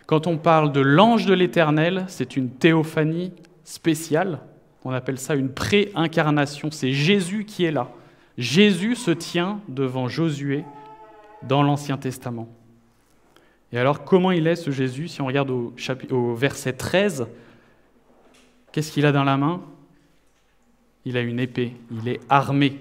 Quand 0.10 0.26
on 0.26 0.40
parle 0.40 0.72
de 0.72 0.80
l'ange 0.80 1.28
de 1.28 1.36
l'Éternel, 1.36 2.06
c'est 2.08 2.36
une 2.36 2.50
théophanie 2.50 3.32
spéciale, 3.64 4.40
on 4.84 4.90
appelle 4.90 5.20
ça 5.20 5.36
une 5.36 5.54
pré-incarnation, 5.54 6.72
c'est 6.72 6.94
Jésus 6.94 7.46
qui 7.46 7.64
est 7.64 7.72
là. 7.72 7.92
Jésus 8.36 8.96
se 8.96 9.12
tient 9.12 9.62
devant 9.68 10.08
Josué 10.08 10.66
dans 11.44 11.62
l'Ancien 11.62 11.98
Testament. 11.98 12.50
Et 13.72 13.78
alors, 13.78 14.04
comment 14.04 14.32
il 14.32 14.48
est 14.48 14.56
ce 14.56 14.72
Jésus 14.72 15.10
Si 15.10 15.22
on 15.22 15.28
regarde 15.28 15.52
au, 15.52 15.76
au 16.10 16.34
verset 16.34 16.74
13, 16.74 17.28
qu'est-ce 18.72 18.92
qu'il 18.92 19.06
a 19.06 19.12
dans 19.12 19.24
la 19.24 19.38
main? 19.38 19.62
Il 21.06 21.18
a 21.18 21.22
une 21.22 21.40
épée, 21.40 21.74
il 21.92 22.08
est 22.08 22.20
armé. 22.30 22.80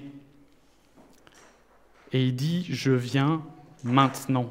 Et 2.11 2.25
il 2.25 2.35
dit, 2.35 2.65
je 2.71 2.93
viens 2.93 3.43
maintenant. 3.85 4.51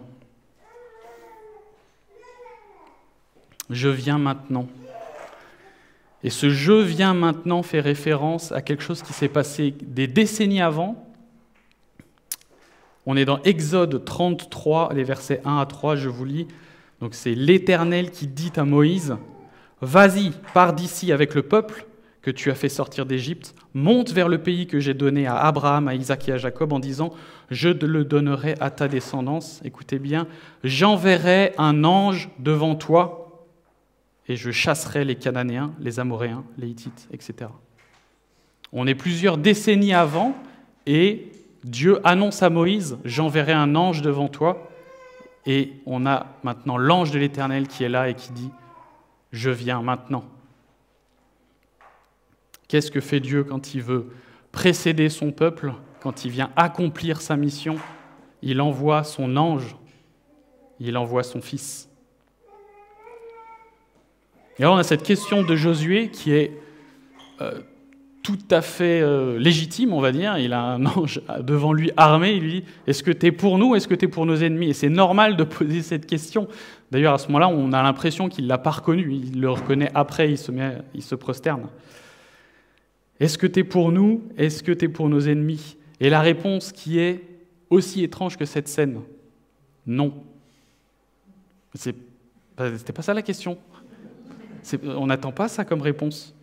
Je 3.69 3.89
viens 3.89 4.17
maintenant. 4.17 4.67
Et 6.24 6.29
ce 6.29 6.50
je 6.50 6.74
viens 6.74 7.13
maintenant 7.13 7.63
fait 7.63 7.79
référence 7.79 8.51
à 8.51 8.62
quelque 8.62 8.83
chose 8.83 9.01
qui 9.01 9.13
s'est 9.13 9.27
passé 9.27 9.74
des 9.81 10.07
décennies 10.07 10.62
avant, 10.62 11.07
on 13.05 13.15
est 13.15 13.25
dans 13.25 13.41
Exode 13.43 14.03
33, 14.03 14.93
les 14.93 15.03
versets 15.03 15.41
1 15.45 15.57
à 15.59 15.65
3, 15.65 15.95
je 15.95 16.09
vous 16.09 16.25
lis. 16.25 16.47
Donc 17.00 17.13
c'est 17.13 17.36
l'Éternel 17.36 18.12
qui 18.12 18.27
dit 18.27 18.51
à 18.57 18.65
Moïse, 18.65 19.15
Vas-y, 19.79 20.31
pars 20.53 20.74
d'ici 20.74 21.12
avec 21.12 21.36
le 21.36 21.43
peuple 21.43 21.86
que 22.21 22.31
tu 22.31 22.51
as 22.51 22.55
fait 22.55 22.67
sortir 22.67 23.05
d'Égypte, 23.05 23.55
monte 23.74 24.12
vers 24.12 24.27
le 24.27 24.39
pays 24.39 24.67
que 24.67 24.81
j'ai 24.81 24.93
donné 24.93 25.27
à 25.27 25.38
Abraham, 25.38 25.88
à 25.88 25.95
Isaac 25.95 26.27
et 26.27 26.33
à 26.33 26.38
Jacob 26.38 26.74
en 26.74 26.79
disant, 26.79 27.13
Je 27.50 27.69
le 27.69 28.03
donnerai 28.03 28.55
à 28.59 28.71
ta 28.71 28.89
descendance. 28.89 29.62
Écoutez 29.63 30.00
bien, 30.00 30.27
j'enverrai 30.65 31.53
un 31.57 31.86
ange 31.86 32.29
devant 32.39 32.75
toi 32.75 33.26
et 34.27 34.36
je 34.36 34.51
chasserai 34.51 35.05
les 35.05 35.15
Cananéens, 35.15 35.74
les 35.79 36.00
Amoréens, 36.00 36.43
les 36.57 36.67
Hittites, 36.67 37.07
etc. 37.12 37.50
On 38.74 38.86
est 38.88 38.96
plusieurs 38.96 39.38
décennies 39.38 39.93
avant 39.93 40.36
et 40.86 41.31
Dieu 41.63 42.00
annonce 42.05 42.43
à 42.43 42.50
Moïse, 42.50 42.98
j'enverrai 43.03 43.53
un 43.53 43.75
ange 43.75 44.01
devant 44.01 44.27
toi. 44.27 44.69
Et 45.46 45.74
on 45.86 46.05
a 46.05 46.27
maintenant 46.43 46.77
l'ange 46.77 47.12
de 47.12 47.19
l'Éternel 47.19 47.67
qui 47.67 47.84
est 47.84 47.89
là 47.89 48.10
et 48.10 48.15
qui 48.15 48.31
dit, 48.34 48.51
je 49.31 49.50
viens 49.50 49.81
maintenant. 49.81 50.25
Qu'est-ce 52.67 52.91
que 52.91 53.00
fait 53.00 53.22
Dieu 53.22 53.46
quand 53.46 53.74
il 53.74 53.81
veut 53.81 54.12
précéder 54.51 55.07
son 55.07 55.31
peuple, 55.31 55.74
quand 56.01 56.25
il 56.25 56.31
vient 56.31 56.51
accomplir 56.57 57.22
sa 57.22 57.38
mission? 57.38 57.77
Il 58.41 58.60
envoie 58.60 59.03
son 59.03 59.38
ange, 59.38 59.77
il 60.79 60.98
envoie 60.98 61.24
son 61.24 61.41
fils. 61.41 61.87
Et 64.59 64.63
alors 64.63 64.75
on 64.75 64.79
a 64.79 64.83
cette 64.83 65.03
question 65.03 65.43
de 65.43 65.55
Josué 65.55 66.09
qui 66.09 66.33
est 66.33 66.51
euh, 67.41 67.61
tout 68.27 68.37
à 68.51 68.61
fait 68.61 68.99
euh, 69.01 69.39
légitime, 69.39 69.93
on 69.93 70.01
va 70.01 70.11
dire. 70.11 70.37
Il 70.37 70.51
a 70.51 70.61
un 70.61 70.85
ange 70.85 71.21
devant 71.39 71.71
lui 71.71 71.91
armé. 71.95 72.33
Il 72.33 72.43
lui 72.43 72.51
dit 72.51 72.63
Est-ce 72.85 73.01
que 73.01 73.11
tu 73.11 73.27
es 73.27 73.31
pour 73.31 73.57
nous 73.57 73.75
Est-ce 73.75 73.87
que 73.87 73.95
tu 73.95 74.05
es 74.05 74.07
pour 74.09 74.25
nos 74.25 74.35
ennemis? 74.35 74.71
Et 74.71 74.73
c'est 74.73 74.89
normal 74.89 75.37
de 75.37 75.45
poser 75.45 75.81
cette 75.81 76.05
question. 76.05 76.49
D'ailleurs, 76.91 77.13
à 77.13 77.17
ce 77.19 77.27
moment-là, 77.27 77.47
on 77.47 77.71
a 77.71 77.81
l'impression 77.81 78.27
qu'il 78.27 78.43
ne 78.43 78.49
l'a 78.49 78.57
pas 78.57 78.71
reconnu. 78.71 79.13
Il 79.13 79.39
le 79.39 79.49
reconnaît 79.49 79.91
après, 79.93 80.29
il 80.29 80.37
se, 80.37 80.51
met, 80.51 80.79
il 80.93 81.03
se 81.03 81.15
prosterne. 81.15 81.67
Est-ce 83.19 83.37
que 83.37 83.47
tu 83.47 83.61
es 83.61 83.63
pour 83.63 83.93
nous? 83.93 84.23
Est-ce 84.37 84.61
que 84.61 84.73
tu 84.73 84.85
es 84.85 84.89
pour 84.89 85.07
nos 85.07 85.21
ennemis? 85.21 85.77
Et 86.01 86.09
la 86.09 86.19
réponse 86.19 86.73
qui 86.73 86.99
est 86.99 87.23
aussi 87.69 88.03
étrange 88.03 88.37
que 88.37 88.45
cette 88.45 88.67
scène 88.67 88.99
Non. 89.85 90.13
C'était 91.73 92.93
pas 92.93 93.01
ça 93.01 93.13
la 93.13 93.21
question. 93.21 93.57
On 94.83 95.07
n'attend 95.07 95.31
pas 95.31 95.47
ça 95.47 95.65
comme 95.65 95.81
réponse. 95.81 96.33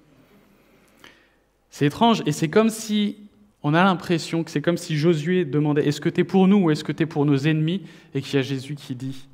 C'est 1.71 1.87
étrange 1.87 2.23
et 2.27 2.33
c'est 2.33 2.49
comme 2.49 2.71
si 2.71 3.17
on 3.63 3.75
a 3.75 3.83
l'impression 3.83 4.45
que 4.45 4.51
c'est 4.51 4.63
comme 4.63 4.77
si 4.77 4.97
Josué 4.97 5.45
demandait 5.45 5.87
est-ce 5.87 6.01
que 6.01 6.09
tu 6.09 6.21
es 6.21 6.25
pour 6.25 6.47
nous 6.47 6.59
ou 6.59 6.71
est-ce 6.71 6.85
que 6.85 6.93
tu 6.93 7.03
es 7.03 7.07
pour 7.07 7.25
nos 7.25 7.37
ennemis? 7.37 7.83
Et 8.15 8.23
qu'il 8.23 8.35
y 8.35 8.39
a 8.39 8.43
Jésus 8.43 8.75
qui 8.75 8.95
dit 8.95 9.27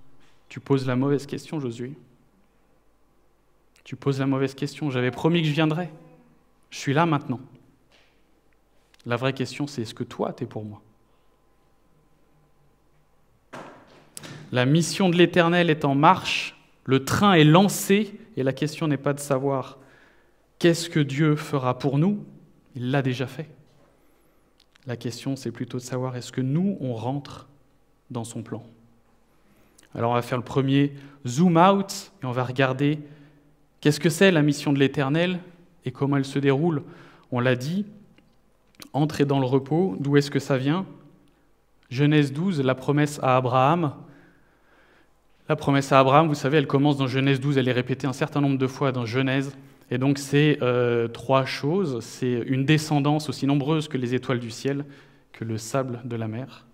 tu 0.49 0.61
poses 0.61 0.87
la 0.87 0.97
mauvaise 0.97 1.27
question 1.27 1.61
Josué. 1.61 1.93
Tu 3.85 3.97
poses 3.97 4.21
la 4.21 4.27
mauvaise 4.27 4.55
question, 4.55 4.91
j'avais 4.91 5.11
promis 5.11 5.43
que 5.43 5.49
je 5.49 5.53
viendrais. 5.53 5.91
Je 6.71 6.79
suis 6.79 6.93
là 6.93 7.07
maintenant. 7.07 7.41
La 9.05 9.17
vraie 9.17 9.33
question 9.33 9.67
c'est 9.67 9.83
est-ce 9.83 9.95
que 9.95 10.05
toi 10.05 10.33
tu 10.33 10.45
es 10.45 10.47
pour 10.47 10.65
moi? 10.65 10.81
La 14.53 14.65
mission 14.67 15.09
de 15.09 15.17
l'Éternel 15.17 15.71
est 15.71 15.85
en 15.85 15.95
marche, 15.95 16.60
le 16.85 17.05
train 17.05 17.35
est 17.35 17.45
lancé 17.45 18.19
et 18.37 18.43
la 18.43 18.53
question 18.53 18.89
n'est 18.89 18.97
pas 18.97 19.13
de 19.13 19.21
savoir 19.21 19.79
Qu'est-ce 20.59 20.91
que 20.91 21.01
Dieu 21.01 21.37
fera 21.37 21.79
pour 21.79 21.99
nous 21.99 22.23
Il 22.77 22.91
l'a 22.91 23.01
déjà 23.01 23.27
fait. 23.27 23.49
La 24.87 24.97
question, 24.97 25.35
c'est 25.35 25.53
plutôt 25.53 25.79
de 25.79 25.83
savoir 25.83 26.17
est-ce 26.17 26.33
que 26.33 26.43
nous, 26.43 26.77
on 26.81 26.95
rentre 26.95 27.49
dans 28.11 28.25
son 28.25 28.43
plan? 28.43 28.63
Alors 29.95 30.13
on 30.13 30.15
va 30.15 30.23
faire 30.23 30.39
le 30.39 30.45
premier 30.45 30.93
zoom 31.27 31.57
out 31.57 32.13
et 32.23 32.27
on 32.27 32.31
va 32.31 32.45
regarder 32.45 32.99
qu'est-ce 33.81 34.01
que 34.01 34.11
c'est 34.11 34.31
la 34.31 34.43
mission 34.43 34.73
de 34.73 34.79
l'Éternel 34.79 35.41
et 35.85 35.93
comment 35.93 36.17
elle 36.17 36.25
se 36.25 36.39
déroule. 36.39 36.83
On 37.33 37.41
l'a 37.41 37.57
dit, 37.57 37.87
entrer 38.93 39.25
dans 39.25 39.41
le 39.41 39.47
repos, 39.47 39.97
d'où 39.99 40.17
est-ce 40.17 40.31
que 40.31 40.39
ça 40.39 40.59
vient? 40.59 40.87
Genèse 41.89 42.33
12, 42.33 42.61
la 42.61 42.75
promesse 42.75 43.19
à 43.23 43.37
Abraham. 43.37 43.95
La 45.51 45.57
promesse 45.57 45.91
à 45.91 45.99
Abraham, 45.99 46.29
vous 46.29 46.37
savez, 46.37 46.59
elle 46.59 46.69
commence 46.69 46.97
dans 46.97 47.09
Genèse 47.09 47.41
12, 47.41 47.59
elle 47.59 47.67
est 47.67 47.73
répétée 47.73 48.07
un 48.07 48.13
certain 48.13 48.41
nombre 48.41 48.57
de 48.57 48.69
fois 48.69 48.93
dans 48.93 49.05
Genèse. 49.05 49.53
Et 49.91 49.99
donc 49.99 50.19
c'est 50.19 50.59
euh, 50.63 51.09
trois 51.09 51.45
choses. 51.45 51.99
C'est 52.05 52.45
une 52.47 52.65
descendance 52.65 53.29
aussi 53.29 53.49
nombreuse 53.49 53.89
que 53.89 53.99
les 53.99 54.15
étoiles 54.15 54.39
du 54.39 54.53
ciel, 54.53 54.85
que 55.33 55.45
le 55.45 55.59
sable 55.59 56.03
de 56.05 56.15
la 56.15 56.29
mer. 56.29 56.67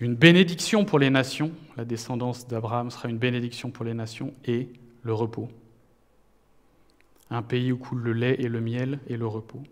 Une 0.00 0.14
bénédiction 0.14 0.86
pour 0.86 0.98
les 0.98 1.10
nations, 1.10 1.52
la 1.76 1.84
descendance 1.84 2.48
d'Abraham 2.48 2.90
sera 2.90 3.10
une 3.10 3.18
bénédiction 3.18 3.70
pour 3.70 3.84
les 3.84 3.92
nations, 3.92 4.32
et 4.46 4.70
le 5.02 5.12
repos. 5.12 5.50
Un 7.28 7.42
pays 7.42 7.72
où 7.72 7.76
coule 7.76 8.00
le 8.00 8.14
lait 8.14 8.36
et 8.38 8.48
le 8.48 8.62
miel 8.62 9.00
et 9.06 9.18
le 9.18 9.26
repos. 9.26 9.62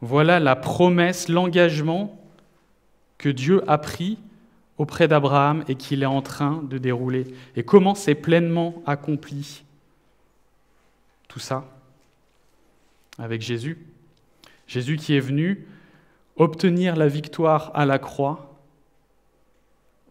Voilà 0.00 0.40
la 0.40 0.56
promesse, 0.56 1.28
l'engagement 1.28 2.18
que 3.18 3.28
Dieu 3.28 3.62
a 3.70 3.76
pris 3.76 4.16
auprès 4.80 5.08
d'Abraham 5.08 5.62
et 5.68 5.74
qu'il 5.74 6.02
est 6.02 6.06
en 6.06 6.22
train 6.22 6.62
de 6.62 6.78
dérouler. 6.78 7.26
Et 7.54 7.62
comment 7.62 7.94
c'est 7.94 8.14
pleinement 8.14 8.82
accompli 8.86 9.62
tout 11.28 11.38
ça 11.38 11.68
avec 13.18 13.42
Jésus. 13.42 13.76
Jésus 14.66 14.96
qui 14.96 15.14
est 15.14 15.20
venu 15.20 15.66
obtenir 16.36 16.96
la 16.96 17.08
victoire 17.08 17.70
à 17.74 17.84
la 17.84 17.98
croix, 17.98 18.58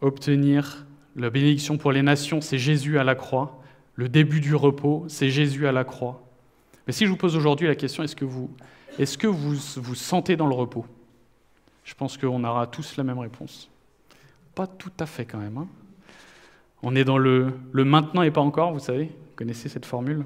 obtenir 0.02 0.86
la 1.16 1.32
bénédiction 1.32 1.80
pour 1.80 1.92
les 1.92 2.04
nations, 2.04 2.40
c'est 2.40 2.60
Jésus 2.60 3.00
à 3.00 3.04
la 3.04 3.16
croix. 3.16 3.64
Le 3.96 4.08
début 4.08 4.40
du 4.40 4.54
repos, 4.54 5.04
c'est 5.08 5.32
Jésus 5.32 5.66
à 5.66 5.72
la 5.72 5.84
croix. 5.84 6.22
Mais 6.86 6.94
si 6.94 7.06
je 7.06 7.10
vous 7.10 7.18
pose 7.18 7.36
aujourd'hui 7.36 7.66
la 7.66 7.76
question, 7.76 8.04
est-ce 8.04 8.16
que 8.16 8.26
vous 8.26 8.52
est-ce 9.00 9.18
que 9.18 9.26
vous 9.26 9.56
vous 9.78 9.96
sentez 9.96 10.36
dans 10.36 10.48
le 10.48 10.54
repos? 10.54 10.86
Je 11.84 11.96
pense 11.96 12.20
qu'on 12.20 12.44
aura 12.44 12.68
tous 12.68 12.98
la 12.98 13.04
même 13.04 13.18
réponse. 13.18 13.68
Pas 14.60 14.68
tout 14.68 14.92
à 15.00 15.06
fait 15.06 15.24
quand 15.24 15.38
même. 15.38 15.58
Hein. 15.58 15.70
on 16.84 16.94
est 16.94 17.06
dans 17.06 17.18
le, 17.18 17.54
le 17.72 17.86
maintenant 17.86 18.24
et 18.24 18.30
pas 18.30 18.42
encore, 18.42 18.74
vous 18.74 18.80
savez. 18.80 19.06
Vous 19.06 19.36
connaissez 19.38 19.70
cette 19.70 19.86
formule 19.86 20.25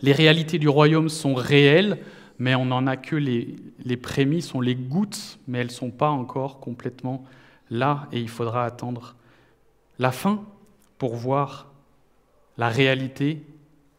les 0.00 0.10
réalités 0.10 0.58
du 0.58 0.68
royaume 0.68 1.08
sont 1.08 1.34
réelles, 1.34 1.98
mais 2.40 2.56
on 2.56 2.64
n'en 2.64 2.88
a 2.88 2.96
que 2.96 3.14
les, 3.14 3.54
les 3.84 3.96
prémices, 3.96 4.52
les 4.56 4.74
gouttes, 4.74 5.38
mais 5.46 5.58
elles 5.58 5.68
ne 5.68 5.70
sont 5.70 5.92
pas 5.92 6.10
encore 6.10 6.58
complètement 6.58 7.22
là, 7.70 8.08
et 8.10 8.18
il 8.18 8.28
faudra 8.28 8.64
attendre 8.64 9.14
la 10.00 10.10
fin 10.10 10.42
pour 10.98 11.14
voir 11.14 11.70
la 12.58 12.70
réalité 12.70 13.46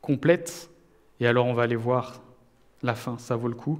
complète. 0.01 0.69
Et 1.21 1.27
alors 1.27 1.45
on 1.45 1.53
va 1.53 1.63
aller 1.63 1.77
voir 1.77 2.21
la 2.81 2.93
fin, 2.93 3.17
ça 3.19 3.37
vaut 3.37 3.47
le 3.47 3.55
coup. 3.55 3.79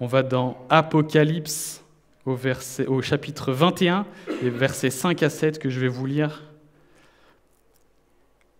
On 0.00 0.08
va 0.08 0.24
dans 0.24 0.66
Apocalypse 0.68 1.81
au, 2.26 3.02
chapitre 3.02 3.52
21, 3.52 4.06
les 4.42 4.50
versets 4.50 4.90
5 4.90 5.22
à 5.22 5.30
7 5.30 5.58
que 5.58 5.68
je 5.68 5.80
vais 5.80 5.88
vous 5.88 6.06
lire. 6.06 6.42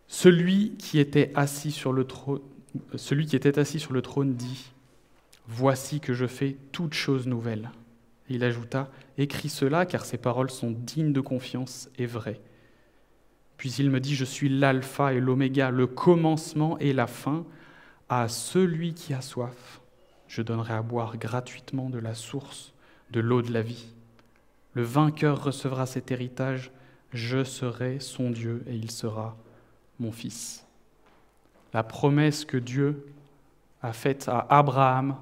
Celui 0.08 0.76
qui 0.76 0.98
était 0.98 1.30
assis 1.34 1.70
sur 1.70 1.92
le 1.92 2.04
trône, 2.04 2.40
celui 2.96 3.26
qui 3.26 3.36
était 3.36 3.58
assis 3.58 3.78
sur 3.78 3.92
le 3.92 4.02
trône 4.02 4.34
dit 4.34 4.72
Voici 5.46 6.00
que 6.00 6.12
je 6.12 6.26
fais 6.26 6.56
toutes 6.72 6.94
choses 6.94 7.26
nouvelles. 7.26 7.70
il 8.28 8.44
ajouta 8.44 8.90
Écris 9.18 9.48
cela, 9.48 9.86
car 9.86 10.04
ces 10.04 10.18
paroles 10.18 10.50
sont 10.50 10.70
dignes 10.70 11.12
de 11.12 11.20
confiance 11.20 11.88
et 11.98 12.06
vraies. 12.06 12.40
Puis 13.56 13.72
il 13.78 13.90
me 13.90 14.00
dit 14.00 14.14
Je 14.14 14.24
suis 14.24 14.48
l'Alpha 14.48 15.12
et 15.12 15.20
l'Oméga, 15.20 15.70
le 15.70 15.86
commencement 15.86 16.78
et 16.78 16.92
la 16.92 17.06
fin. 17.06 17.44
À 18.08 18.28
celui 18.28 18.92
qui 18.92 19.14
a 19.14 19.22
soif, 19.22 19.80
je 20.28 20.42
donnerai 20.42 20.74
à 20.74 20.82
boire 20.82 21.16
gratuitement 21.16 21.88
de 21.88 21.98
la 21.98 22.14
source 22.14 22.71
de 23.12 23.20
l'eau 23.20 23.42
de 23.42 23.52
la 23.52 23.62
vie. 23.62 23.86
Le 24.74 24.82
vainqueur 24.82 25.44
recevra 25.44 25.86
cet 25.86 26.10
héritage, 26.10 26.72
je 27.12 27.44
serai 27.44 28.00
son 28.00 28.30
Dieu 28.30 28.64
et 28.66 28.74
il 28.74 28.90
sera 28.90 29.36
mon 30.00 30.12
fils. 30.12 30.66
La 31.74 31.82
promesse 31.82 32.44
que 32.44 32.56
Dieu 32.56 33.06
a 33.82 33.92
faite 33.92 34.28
à 34.28 34.46
Abraham, 34.48 35.16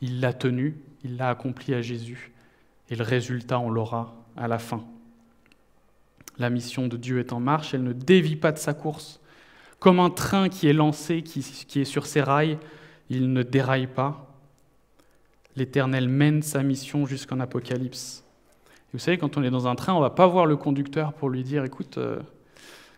il 0.00 0.20
l'a 0.20 0.32
tenue, 0.32 0.78
il 1.02 1.16
l'a 1.16 1.30
accomplie 1.30 1.74
à 1.74 1.82
Jésus, 1.82 2.32
et 2.90 2.96
le 2.96 3.04
résultat, 3.04 3.58
on 3.58 3.70
l'aura 3.70 4.14
à 4.36 4.48
la 4.48 4.58
fin. 4.58 4.84
La 6.38 6.50
mission 6.50 6.88
de 6.88 6.96
Dieu 6.96 7.20
est 7.20 7.32
en 7.32 7.40
marche, 7.40 7.74
elle 7.74 7.82
ne 7.82 7.92
dévie 7.92 8.36
pas 8.36 8.52
de 8.52 8.58
sa 8.58 8.74
course. 8.74 9.20
Comme 9.78 10.00
un 10.00 10.10
train 10.10 10.48
qui 10.48 10.68
est 10.68 10.72
lancé, 10.72 11.22
qui, 11.22 11.42
qui 11.42 11.80
est 11.80 11.84
sur 11.84 12.06
ses 12.06 12.20
rails, 12.20 12.58
il 13.08 13.32
ne 13.32 13.42
déraille 13.42 13.86
pas. 13.86 14.29
L'Éternel 15.56 16.08
mène 16.08 16.42
sa 16.42 16.62
mission 16.62 17.06
jusqu'en 17.06 17.40
Apocalypse. 17.40 18.24
Vous 18.92 18.98
savez, 18.98 19.18
quand 19.18 19.36
on 19.36 19.42
est 19.42 19.50
dans 19.50 19.66
un 19.68 19.74
train, 19.74 19.92
on 19.92 19.98
ne 19.98 20.02
va 20.02 20.10
pas 20.10 20.26
voir 20.26 20.46
le 20.46 20.56
conducteur 20.56 21.12
pour 21.12 21.28
lui 21.28 21.44
dire, 21.44 21.64
écoute, 21.64 21.98
euh, 21.98 22.20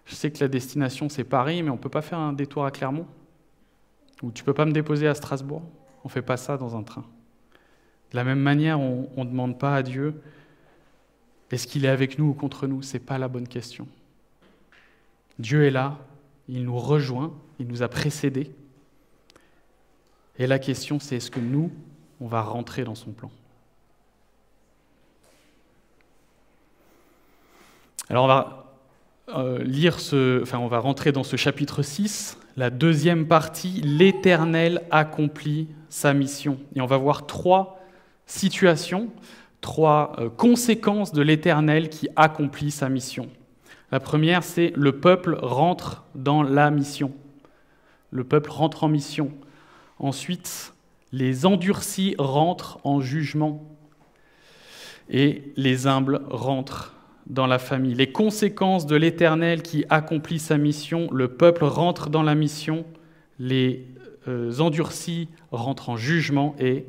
je 0.06 0.14
sais 0.14 0.30
que 0.30 0.40
la 0.40 0.48
destination 0.48 1.08
c'est 1.08 1.24
Paris, 1.24 1.62
mais 1.62 1.70
on 1.70 1.76
peut 1.76 1.88
pas 1.88 2.02
faire 2.02 2.18
un 2.18 2.32
détour 2.32 2.64
à 2.64 2.70
Clermont 2.70 3.06
Ou 4.22 4.30
tu 4.30 4.44
peux 4.44 4.54
pas 4.54 4.64
me 4.64 4.72
déposer 4.72 5.06
à 5.06 5.14
Strasbourg 5.14 5.62
On 6.04 6.08
fait 6.08 6.22
pas 6.22 6.36
ça 6.36 6.56
dans 6.56 6.76
un 6.76 6.82
train. 6.82 7.04
De 8.10 8.16
la 8.16 8.24
même 8.24 8.40
manière, 8.40 8.80
on 8.80 9.08
ne 9.16 9.24
demande 9.24 9.58
pas 9.58 9.74
à 9.74 9.82
Dieu 9.82 10.14
est-ce 11.52 11.66
qu'il 11.66 11.84
est 11.84 11.88
avec 11.88 12.18
nous 12.18 12.30
ou 12.30 12.32
contre 12.32 12.66
nous? 12.66 12.80
Ce 12.82 12.94
n'est 12.94 13.04
pas 13.04 13.18
la 13.18 13.28
bonne 13.28 13.46
question. 13.46 13.86
Dieu 15.38 15.64
est 15.64 15.70
là, 15.70 15.98
il 16.48 16.64
nous 16.64 16.78
rejoint, 16.78 17.32
il 17.60 17.68
nous 17.68 17.82
a 17.82 17.88
précédés. 17.88 18.50
Et 20.38 20.46
la 20.46 20.58
question, 20.58 20.98
c'est 20.98 21.16
est-ce 21.16 21.30
que 21.30 21.40
nous, 21.40 21.70
on 22.22 22.26
va 22.26 22.40
rentrer 22.40 22.84
dans 22.84 22.94
son 22.94 23.10
plan 23.10 23.30
Alors 28.08 28.24
on 28.24 28.28
va 28.28 28.74
euh, 29.30 29.62
lire 29.64 29.98
ce, 29.98 30.40
enfin, 30.42 30.58
on 30.58 30.68
va 30.68 30.78
rentrer 30.78 31.10
dans 31.10 31.24
ce 31.24 31.36
chapitre 31.36 31.82
6, 31.82 32.38
la 32.56 32.70
deuxième 32.70 33.26
partie, 33.26 33.80
l'Éternel 33.80 34.82
accomplit 34.90 35.68
sa 35.88 36.12
mission. 36.12 36.58
Et 36.74 36.80
on 36.80 36.86
va 36.86 36.96
voir 36.96 37.26
trois 37.26 37.80
situations, 38.26 39.08
trois 39.60 40.12
euh, 40.18 40.28
conséquences 40.28 41.12
de 41.12 41.22
l'Éternel 41.22 41.88
qui 41.88 42.08
accomplit 42.14 42.70
sa 42.70 42.88
mission. 42.88 43.28
La 43.90 43.98
première, 43.98 44.44
c'est 44.44 44.72
le 44.76 44.92
peuple 45.00 45.38
rentre 45.40 46.04
dans 46.14 46.42
la 46.42 46.70
mission. 46.70 47.12
Le 48.10 48.24
peuple 48.24 48.50
rentre 48.50 48.84
en 48.84 48.88
mission. 48.88 49.32
Ensuite, 49.98 50.71
les 51.12 51.46
endurcis 51.46 52.14
rentrent 52.18 52.78
en 52.84 53.00
jugement. 53.00 53.68
Et 55.10 55.52
les 55.56 55.86
humbles 55.86 56.22
rentrent 56.30 56.94
dans 57.26 57.46
la 57.46 57.58
famille. 57.58 57.94
Les 57.94 58.10
conséquences 58.10 58.86
de 58.86 58.96
l'Éternel 58.96 59.62
qui 59.62 59.84
accomplit 59.90 60.38
sa 60.38 60.56
mission, 60.56 61.08
le 61.12 61.28
peuple 61.28 61.64
rentre 61.64 62.08
dans 62.08 62.22
la 62.22 62.34
mission, 62.34 62.84
les 63.38 63.86
euh, 64.28 64.58
endurcis 64.58 65.28
rentrent 65.50 65.90
en 65.90 65.96
jugement 65.96 66.56
et 66.58 66.86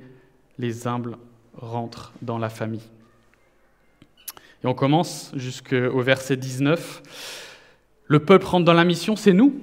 les 0.58 0.88
humbles 0.88 1.18
rentrent 1.56 2.14
dans 2.22 2.38
la 2.38 2.50
famille. 2.50 2.90
Et 4.64 4.68
on 4.68 4.74
commence 4.74 5.32
jusqu'au 5.36 6.00
verset 6.02 6.38
19. 6.38 7.04
Le 8.08 8.20
peuple 8.20 8.46
rentre 8.46 8.66
dans 8.66 8.74
la 8.74 8.86
mission, 8.86 9.16
c'est 9.16 9.34
nous. 9.34 9.60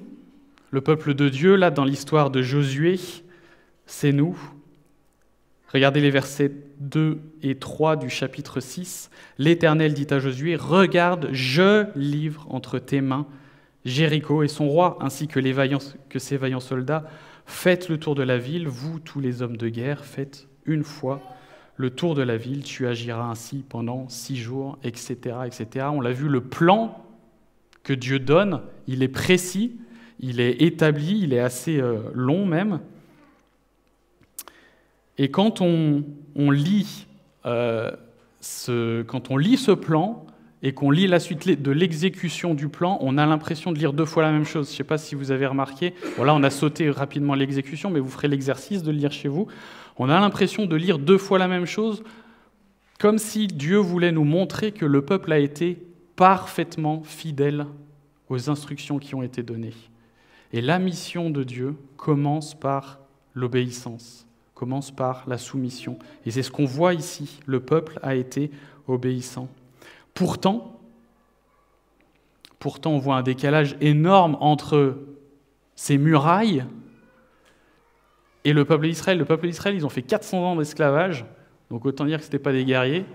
Le 0.69 0.81
peuple 0.81 1.13
de 1.15 1.29
Dieu, 1.29 1.55
là, 1.55 1.71
dans 1.71 1.83
l'histoire 1.83 2.29
de 2.29 2.41
Josué, 2.41 2.99
c'est 3.91 4.13
nous. 4.13 4.37
Regardez 5.73 5.99
les 5.99 6.11
versets 6.11 6.51
2 6.79 7.19
et 7.43 7.55
3 7.55 7.97
du 7.97 8.09
chapitre 8.09 8.61
6. 8.61 9.11
L'Éternel 9.37 9.93
dit 9.93 10.07
à 10.11 10.19
Josué, 10.19 10.55
Regarde, 10.55 11.29
je 11.33 11.85
livre 11.95 12.47
entre 12.49 12.79
tes 12.79 13.01
mains 13.01 13.27
Jéricho 13.83 14.43
et 14.43 14.47
son 14.47 14.69
roi, 14.69 14.97
ainsi 15.01 15.27
que, 15.27 15.39
les 15.39 15.51
vaillants, 15.51 15.79
que 16.09 16.19
ses 16.19 16.37
vaillants 16.37 16.61
soldats. 16.61 17.03
Faites 17.45 17.89
le 17.89 17.97
tour 17.97 18.15
de 18.15 18.23
la 18.23 18.37
ville, 18.37 18.67
vous 18.67 18.99
tous 18.99 19.19
les 19.19 19.41
hommes 19.41 19.57
de 19.57 19.67
guerre, 19.67 20.05
faites 20.05 20.47
une 20.65 20.83
fois 20.83 21.21
le 21.75 21.89
tour 21.89 22.15
de 22.15 22.21
la 22.21 22.37
ville, 22.37 22.63
tu 22.63 22.87
agiras 22.87 23.25
ainsi 23.25 23.65
pendant 23.67 24.07
six 24.07 24.37
jours, 24.37 24.77
etc. 24.83 25.35
etc. 25.45 25.87
On 25.91 25.99
l'a 25.99 26.11
vu, 26.13 26.29
le 26.29 26.41
plan 26.41 27.03
que 27.83 27.93
Dieu 27.93 28.19
donne, 28.19 28.61
il 28.87 29.03
est 29.03 29.09
précis, 29.09 29.79
il 30.19 30.39
est 30.39 30.61
établi, 30.61 31.19
il 31.23 31.33
est 31.33 31.39
assez 31.39 31.81
euh, 31.81 32.03
long 32.13 32.45
même. 32.45 32.79
Et 35.21 35.29
quand 35.29 35.61
on, 35.61 36.03
lit, 36.49 37.05
euh, 37.45 37.91
ce, 38.39 39.03
quand 39.03 39.29
on 39.29 39.37
lit 39.37 39.57
ce 39.57 39.69
plan 39.69 40.25
et 40.63 40.73
qu'on 40.73 40.89
lit 40.89 41.05
la 41.05 41.19
suite 41.19 41.61
de 41.61 41.69
l'exécution 41.69 42.55
du 42.55 42.69
plan, 42.69 42.97
on 43.01 43.19
a 43.19 43.27
l'impression 43.27 43.71
de 43.71 43.77
lire 43.77 43.93
deux 43.93 44.05
fois 44.05 44.23
la 44.23 44.31
même 44.31 44.45
chose. 44.45 44.65
Je 44.65 44.71
ne 44.71 44.77
sais 44.77 44.83
pas 44.83 44.97
si 44.97 45.13
vous 45.13 45.29
avez 45.29 45.45
remarqué. 45.45 45.93
Voilà, 46.17 46.33
on 46.33 46.41
a 46.41 46.49
sauté 46.49 46.89
rapidement 46.89 47.35
l'exécution, 47.35 47.91
mais 47.91 47.99
vous 47.99 48.09
ferez 48.09 48.29
l'exercice 48.29 48.81
de 48.81 48.89
le 48.89 48.97
lire 48.97 49.11
chez 49.11 49.27
vous. 49.27 49.45
On 49.97 50.09
a 50.09 50.19
l'impression 50.19 50.65
de 50.65 50.75
lire 50.75 50.97
deux 50.97 51.19
fois 51.19 51.37
la 51.37 51.47
même 51.47 51.67
chose, 51.67 52.03
comme 52.99 53.19
si 53.19 53.45
Dieu 53.45 53.77
voulait 53.77 54.11
nous 54.11 54.23
montrer 54.23 54.71
que 54.71 54.87
le 54.87 55.05
peuple 55.05 55.33
a 55.33 55.37
été 55.37 55.77
parfaitement 56.15 57.03
fidèle 57.03 57.67
aux 58.27 58.49
instructions 58.49 58.97
qui 58.97 59.13
ont 59.13 59.21
été 59.21 59.43
données. 59.43 59.75
Et 60.51 60.61
la 60.61 60.79
mission 60.79 61.29
de 61.29 61.43
Dieu 61.43 61.75
commence 61.95 62.59
par 62.59 63.01
l'obéissance, 63.35 64.25
commence 64.61 64.91
par 64.91 65.23
la 65.25 65.39
soumission. 65.39 65.97
Et 66.23 66.29
c'est 66.29 66.43
ce 66.43 66.51
qu'on 66.51 66.65
voit 66.65 66.93
ici. 66.93 67.39
Le 67.47 67.61
peuple 67.61 67.97
a 68.03 68.13
été 68.13 68.51
obéissant. 68.87 69.49
Pourtant, 70.13 70.79
pourtant, 72.59 72.91
on 72.91 72.99
voit 72.99 73.15
un 73.15 73.23
décalage 73.23 73.75
énorme 73.81 74.37
entre 74.39 74.99
ces 75.73 75.97
murailles 75.97 76.63
et 78.43 78.53
le 78.53 78.63
peuple 78.63 78.85
d'Israël. 78.85 79.17
Le 79.17 79.25
peuple 79.25 79.47
d'Israël, 79.47 79.73
ils 79.73 79.83
ont 79.83 79.89
fait 79.89 80.03
400 80.03 80.51
ans 80.51 80.55
d'esclavage, 80.55 81.25
donc 81.71 81.83
autant 81.87 82.05
dire 82.05 82.19
que 82.19 82.23
ce 82.23 82.27
n'étaient 82.27 82.37
pas 82.37 82.53
des 82.53 82.63
guerriers. 82.63 83.05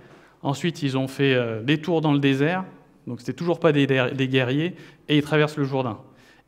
Ensuite, 0.43 0.83
ils 0.83 0.99
ont 0.99 1.07
fait 1.07 1.35
euh, 1.35 1.63
des 1.63 1.81
tours 1.81 2.01
dans 2.01 2.13
le 2.13 2.19
désert, 2.19 2.65
donc 3.07 3.21
c'était 3.21 3.35
toujours 3.35 3.61
pas 3.61 3.71
des, 3.71 3.87
guerriers, 3.87 4.75
et 5.09 5.17
ils 5.17 5.23
traversent 5.23 5.59
le 5.59 5.65
Jourdain. 5.65 6.01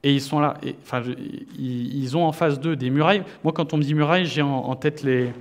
Et 0.04 0.12
ils 0.12 0.20
sont 0.20 0.38
là, 0.38 0.58
enfin, 0.82 1.02
ils, 1.58 2.16
ont 2.16 2.24
en 2.24 2.32
face 2.32 2.60
d'eux 2.60 2.76
des 2.76 2.90
murailles. 2.90 3.24
Moi, 3.42 3.52
quand 3.52 3.74
on 3.74 3.78
me 3.78 3.82
dit 3.82 3.94
murailles, 3.94 4.26
j'ai 4.26 4.42
en, 4.42 4.76
tête 4.76 5.02
les, 5.02 5.32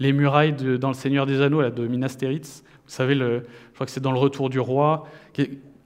les 0.00 0.12
murailles 0.12 0.54
dans 0.54 0.88
Le 0.88 0.94
Seigneur 0.94 1.26
des 1.26 1.42
Anneaux, 1.42 1.60
là, 1.60 1.70
de 1.70 1.86
Minas 1.86 2.16
Tirith. 2.18 2.64
Vous 2.86 2.92
savez, 2.92 3.14
je 3.14 3.40
crois 3.74 3.84
que 3.84 3.92
c'est 3.92 4.00
dans 4.00 4.12
Le 4.12 4.18
Retour 4.18 4.48
du 4.48 4.58
Roi. 4.58 5.06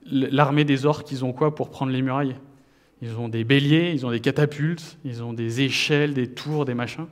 L'armée 0.07 0.65
des 0.65 0.87
orques, 0.87 1.11
ils 1.11 1.25
ont 1.25 1.33
quoi 1.33 1.55
pour 1.55 1.71
prendre 1.71 1.91
les 1.91 2.03
murailles? 2.03 2.37
Ils 3.03 3.17
ont 3.17 3.29
des 3.29 3.45
béliers, 3.45 3.93
ils 3.93 4.05
ont 4.07 4.11
des 4.11 4.21
catapultes, 4.21 4.99
ils 5.05 5.23
ont 5.23 5.33
des 5.33 5.63
échelles, 5.63 6.15
des 6.15 6.29
tours, 6.29 6.65
des 6.67 6.75
machins. 6.75 7.07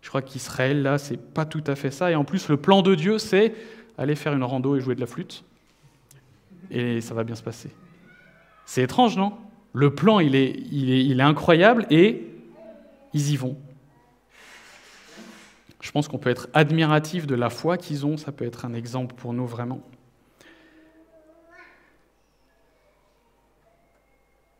Je 0.00 0.08
crois 0.08 0.22
qu'Israël, 0.22 0.82
là, 0.82 0.98
c'est 0.98 1.18
pas 1.18 1.44
tout 1.44 1.62
à 1.66 1.74
fait 1.76 1.90
ça. 1.90 2.10
Et 2.10 2.14
en 2.14 2.24
plus, 2.24 2.48
le 2.48 2.56
plan 2.56 2.82
de 2.82 2.94
Dieu, 2.94 3.18
c'est 3.18 3.54
aller 3.96 4.14
faire 4.16 4.32
une 4.32 4.42
rando 4.42 4.76
et 4.76 4.80
jouer 4.80 4.94
de 4.94 5.00
la 5.00 5.06
flûte. 5.06 5.44
Et 6.70 7.00
ça 7.00 7.14
va 7.14 7.24
bien 7.24 7.34
se 7.34 7.42
passer. 7.42 7.70
C'est 8.64 8.82
étrange, 8.82 9.16
non? 9.16 9.34
Le 9.74 9.92
plan, 9.92 10.20
il 10.20 10.36
est, 10.36 11.20
incroyable 11.20 11.84
et 11.90 12.24
ils 13.12 13.32
y 13.32 13.36
vont. 13.36 13.58
Je 15.80 15.90
pense 15.90 16.06
qu'on 16.06 16.16
peut 16.16 16.30
être 16.30 16.48
admiratif 16.54 17.26
de 17.26 17.34
la 17.34 17.50
foi 17.50 17.76
qu'ils 17.76 18.06
ont, 18.06 18.16
ça 18.16 18.30
peut 18.30 18.46
être 18.46 18.64
un 18.64 18.72
exemple 18.72 19.16
pour 19.16 19.34
nous 19.34 19.46
vraiment. 19.46 19.82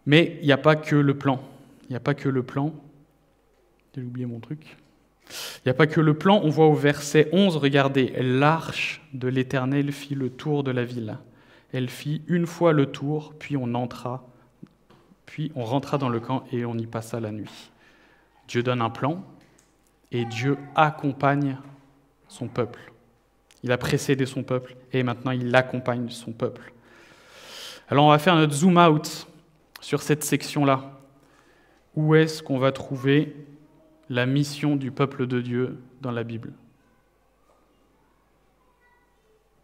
Mais 0.04 0.36
il 0.40 0.46
n'y 0.46 0.52
a 0.52 0.58
pas 0.58 0.76
que 0.76 0.96
le 0.96 1.16
plan. 1.16 1.40
Il 1.84 1.90
n'y 1.90 1.96
a 1.96 2.00
pas 2.00 2.14
que 2.14 2.28
le 2.28 2.42
plan. 2.42 2.74
J'ai 3.94 4.02
oublié 4.02 4.26
mon 4.26 4.40
truc. 4.40 4.76
Il 5.30 5.68
n'y 5.68 5.70
a 5.70 5.74
pas 5.74 5.86
que 5.86 6.00
le 6.00 6.14
plan. 6.14 6.40
On 6.42 6.50
voit 6.50 6.66
au 6.66 6.74
verset 6.74 7.28
11, 7.32 7.56
regardez, 7.56 8.12
l'arche 8.20 9.00
de 9.14 9.28
l'Éternel 9.28 9.92
fit 9.92 10.16
le 10.16 10.28
tour 10.28 10.64
de 10.64 10.72
la 10.72 10.84
ville. 10.84 11.18
Elle 11.72 11.88
fit 11.88 12.22
une 12.26 12.46
fois 12.46 12.72
le 12.72 12.86
tour, 12.86 13.34
puis 13.38 13.56
on 13.56 13.74
entra 13.74 14.28
puis 15.34 15.50
on 15.56 15.64
rentra 15.64 15.98
dans 15.98 16.08
le 16.08 16.20
camp 16.20 16.44
et 16.52 16.64
on 16.64 16.78
y 16.78 16.86
passa 16.86 17.18
la 17.18 17.32
nuit. 17.32 17.72
Dieu 18.46 18.62
donne 18.62 18.80
un 18.80 18.88
plan 18.88 19.24
et 20.12 20.24
Dieu 20.26 20.56
accompagne 20.76 21.58
son 22.28 22.46
peuple. 22.46 22.92
Il 23.64 23.72
a 23.72 23.76
précédé 23.76 24.26
son 24.26 24.44
peuple 24.44 24.76
et 24.92 25.02
maintenant 25.02 25.32
il 25.32 25.52
accompagne 25.56 26.08
son 26.08 26.30
peuple. 26.30 26.72
Alors 27.88 28.04
on 28.04 28.10
va 28.10 28.20
faire 28.20 28.36
notre 28.36 28.52
zoom 28.52 28.78
out 28.78 29.26
sur 29.80 30.02
cette 30.02 30.22
section-là. 30.22 31.00
Où 31.96 32.14
est-ce 32.14 32.40
qu'on 32.40 32.60
va 32.60 32.70
trouver 32.70 33.34
la 34.08 34.26
mission 34.26 34.76
du 34.76 34.92
peuple 34.92 35.26
de 35.26 35.40
Dieu 35.40 35.82
dans 36.00 36.12
la 36.12 36.22
Bible? 36.22 36.52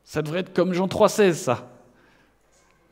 Ça 0.02 0.20
devrait 0.20 0.40
être 0.40 0.52
comme 0.52 0.72
Jean 0.72 0.88
3,16, 0.88 1.32
ça. 1.34 1.70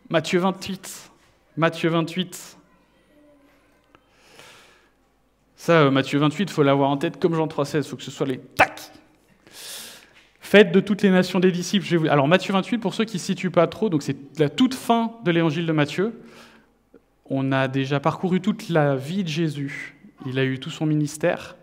Matthieu 0.09 0.39
28. 0.39 1.11
Matthieu 1.57 1.89
28. 1.89 2.58
Ça, 5.59 5.73
euh, 5.73 5.91
Matthieu 5.91 6.21
28, 6.21 6.45
il 6.45 6.51
faut 6.51 6.63
l'avoir 6.63 6.89
en 6.89 6.97
tête 6.97 7.19
comme 7.19 7.35
Jean 7.35 7.49
3,16, 7.49 7.79
il 7.79 7.83
faut 7.83 7.97
que 7.97 8.05
ce 8.05 8.13
soit 8.13 8.27
les 8.27 8.39
tac 8.39 8.93
Faites 10.41 10.71
de 10.71 10.79
toutes 10.79 11.03
les 11.03 11.11
nations 11.11 11.41
des 11.41 11.51
disciples. 11.51 12.09
Alors 12.09 12.29
Matthieu 12.29 12.53
28, 12.53 12.79
pour 12.79 12.95
ceux 12.95 13.05
qui 13.05 13.17
ne 13.17 13.19
se 13.19 13.27
situent 13.27 13.51
pas 13.51 13.67
trop, 13.67 13.91
donc 13.91 14.03
c'est 14.03 14.17
la 14.39 14.49
toute 14.49 14.73
fin 14.73 15.13
de 15.25 15.33
l'évangile 15.33 15.67
de 15.67 15.73
Matthieu. 15.73 16.23
On 17.27 17.51
a 17.51 17.67
déjà 17.67 17.99
parcouru 17.99 18.41
toute 18.41 18.69
la 18.69 18.95
vie 18.95 19.25
de 19.25 19.29
Jésus. 19.29 19.97
Il 20.27 20.39
a 20.39 20.45
eu 20.45 20.61
tout 20.61 20.71
son 20.71 20.87
ministère, 20.87 21.57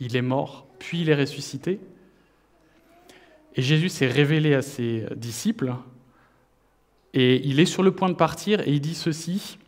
il 0.00 0.16
est 0.16 0.22
mort, 0.22 0.66
puis 0.78 1.02
il 1.02 1.10
est 1.10 1.14
ressuscité. 1.14 1.78
Et 3.54 3.60
Jésus 3.62 3.90
s'est 3.90 4.08
révélé 4.08 4.54
à 4.54 4.62
ses 4.62 5.04
disciples, 5.14 5.74
et 7.12 7.46
il 7.46 7.60
est 7.60 7.66
sur 7.66 7.82
le 7.82 7.92
point 7.92 8.08
de 8.08 8.14
partir, 8.14 8.60
et 8.62 8.72
il 8.72 8.80
dit 8.80 8.94
ceci, 8.94 9.58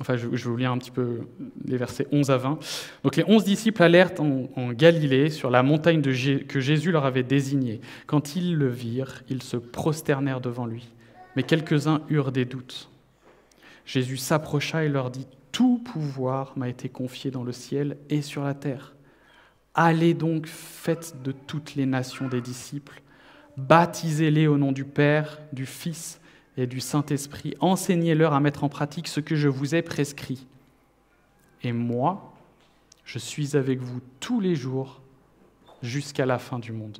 Enfin, 0.00 0.16
je, 0.16 0.26
vais 0.26 0.36
vous 0.36 0.56
lire 0.56 0.72
un 0.72 0.78
petit 0.78 0.90
peu 0.90 1.20
les 1.64 1.76
versets 1.76 2.06
11 2.12 2.30
à 2.30 2.36
20. 2.36 2.58
Donc, 3.02 3.16
les 3.16 3.24
onze 3.26 3.44
disciples 3.44 3.82
alertent 3.82 4.20
en, 4.20 4.72
Galilée 4.72 5.30
sur 5.30 5.50
la 5.50 5.62
montagne 5.62 6.02
que 6.02 6.60
Jésus 6.60 6.90
leur 6.90 7.06
avait 7.06 7.22
désignée. 7.22 7.80
Quand 8.06 8.36
ils 8.36 8.56
le 8.56 8.68
virent, 8.68 9.22
ils 9.30 9.42
se 9.42 9.56
prosternèrent 9.56 10.40
devant 10.40 10.66
lui. 10.66 10.88
Mais 11.34 11.42
quelques-uns 11.42 12.02
eurent 12.10 12.32
des 12.32 12.44
doutes. 12.44 12.90
Jésus 13.86 14.16
s'approcha 14.16 14.84
et 14.84 14.88
leur 14.88 15.10
dit 15.10 15.26
Tout 15.52 15.78
pouvoir 15.78 16.52
m'a 16.56 16.68
été 16.68 16.88
confié 16.88 17.30
dans 17.30 17.44
le 17.44 17.52
ciel 17.52 17.96
et 18.10 18.20
sur 18.20 18.42
la 18.42 18.54
terre. 18.54 18.96
Allez 19.74 20.14
donc, 20.14 20.46
faites 20.46 21.14
de 21.22 21.32
toutes 21.32 21.74
les 21.74 21.86
nations 21.86 22.28
des 22.28 22.40
disciples, 22.40 23.02
baptisez-les 23.56 24.46
au 24.46 24.58
nom 24.58 24.72
du 24.72 24.84
Père, 24.84 25.38
du 25.52 25.66
Fils 25.66 26.20
et 26.56 26.66
du 26.66 26.80
Saint-Esprit. 26.80 27.54
Enseignez-leur 27.60 28.32
à 28.32 28.40
mettre 28.40 28.64
en 28.64 28.68
pratique 28.68 29.08
ce 29.08 29.20
que 29.20 29.36
je 29.36 29.48
vous 29.48 29.74
ai 29.74 29.82
prescrit. 29.82 30.46
Et 31.62 31.72
moi, 31.72 32.32
je 33.04 33.18
suis 33.18 33.56
avec 33.56 33.80
vous 33.80 34.00
tous 34.20 34.40
les 34.40 34.54
jours 34.54 35.00
jusqu'à 35.82 36.26
la 36.26 36.38
fin 36.38 36.58
du 36.58 36.72
monde. 36.72 36.98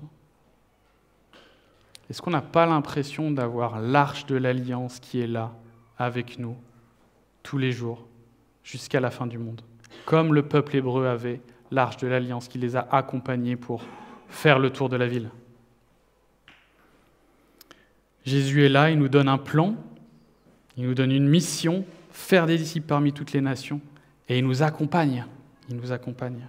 Est-ce 2.08 2.22
qu'on 2.22 2.30
n'a 2.30 2.42
pas 2.42 2.66
l'impression 2.66 3.30
d'avoir 3.30 3.80
l'arche 3.80 4.26
de 4.26 4.36
l'alliance 4.36 5.00
qui 5.00 5.20
est 5.20 5.26
là 5.26 5.52
avec 5.98 6.38
nous 6.38 6.56
tous 7.42 7.58
les 7.58 7.72
jours 7.72 8.06
jusqu'à 8.62 9.00
la 9.00 9.10
fin 9.10 9.26
du 9.26 9.38
monde? 9.38 9.62
Comme 10.04 10.34
le 10.34 10.46
peuple 10.46 10.76
hébreu 10.76 11.08
avait 11.08 11.40
l'arche 11.70 11.96
de 11.96 12.06
l'alliance 12.06 12.46
qui 12.46 12.58
les 12.58 12.76
a 12.76 12.86
accompagnés 12.92 13.56
pour 13.56 13.82
faire 14.28 14.58
le 14.58 14.70
tour 14.70 14.88
de 14.88 14.96
la 14.96 15.06
ville. 15.06 15.30
Jésus 18.26 18.64
est 18.64 18.68
là, 18.68 18.90
il 18.90 18.98
nous 18.98 19.08
donne 19.08 19.28
un 19.28 19.38
plan, 19.38 19.76
il 20.76 20.84
nous 20.84 20.94
donne 20.94 21.12
une 21.12 21.28
mission, 21.28 21.84
faire 22.10 22.46
des 22.46 22.58
disciples 22.58 22.88
parmi 22.88 23.12
toutes 23.12 23.32
les 23.32 23.40
nations, 23.40 23.80
et 24.28 24.38
il 24.38 24.44
nous 24.44 24.64
accompagne. 24.64 25.24
Il 25.70 25.76
nous 25.76 25.92
accompagne. 25.92 26.46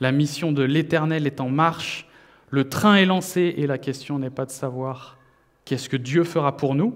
La 0.00 0.12
mission 0.12 0.52
de 0.52 0.62
l'Éternel 0.62 1.26
est 1.26 1.40
en 1.40 1.48
marche, 1.48 2.06
le 2.50 2.68
train 2.68 2.96
est 2.96 3.06
lancé, 3.06 3.54
et 3.56 3.66
la 3.66 3.78
question 3.78 4.18
n'est 4.18 4.30
pas 4.30 4.44
de 4.44 4.50
savoir 4.50 5.18
qu'est-ce 5.64 5.88
que 5.88 5.96
Dieu 5.96 6.24
fera 6.24 6.58
pour 6.58 6.74
nous, 6.74 6.94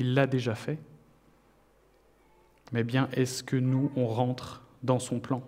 il 0.00 0.12
l'a 0.14 0.26
déjà 0.26 0.56
fait, 0.56 0.78
mais 2.72 2.82
bien 2.82 3.08
est-ce 3.12 3.44
que 3.44 3.56
nous, 3.56 3.92
on 3.94 4.06
rentre 4.06 4.62
dans 4.82 4.98
son 4.98 5.20
plan? 5.20 5.42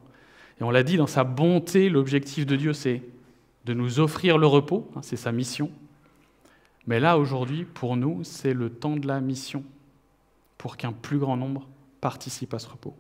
Et 0.61 0.63
on 0.63 0.71
l'a 0.71 0.85
dit, 0.85 0.97
dans 0.97 1.09
sa 1.09 1.25
bonté, 1.25 1.89
l'objectif 1.89 2.47
de 2.47 2.55
Dieu, 2.55 2.75
c'est 2.75 3.03
de 3.65 3.75
nous 3.75 3.99
offrir 3.99 4.39
le 4.39 4.47
repos, 4.47 4.89
hein, 4.95 5.01
c'est 5.03 5.17
sa 5.17 5.33
mission, 5.33 5.71
mais 6.87 7.01
là, 7.01 7.19
aujourd'hui, 7.19 7.65
pour 7.65 7.97
nous, 7.97 8.25
c'est 8.25 8.55
le 8.55 8.71
temps 8.71 8.97
de 8.97 9.07
la 9.07 9.21
mission 9.21 9.65
pour 10.59 10.77
qu'un 10.77 10.93
plus 10.93 11.19
grand 11.19 11.37
nombre 11.37 11.67
participe 12.01 12.55
à 12.55 12.59
ce 12.59 12.69
repos. 12.69 12.95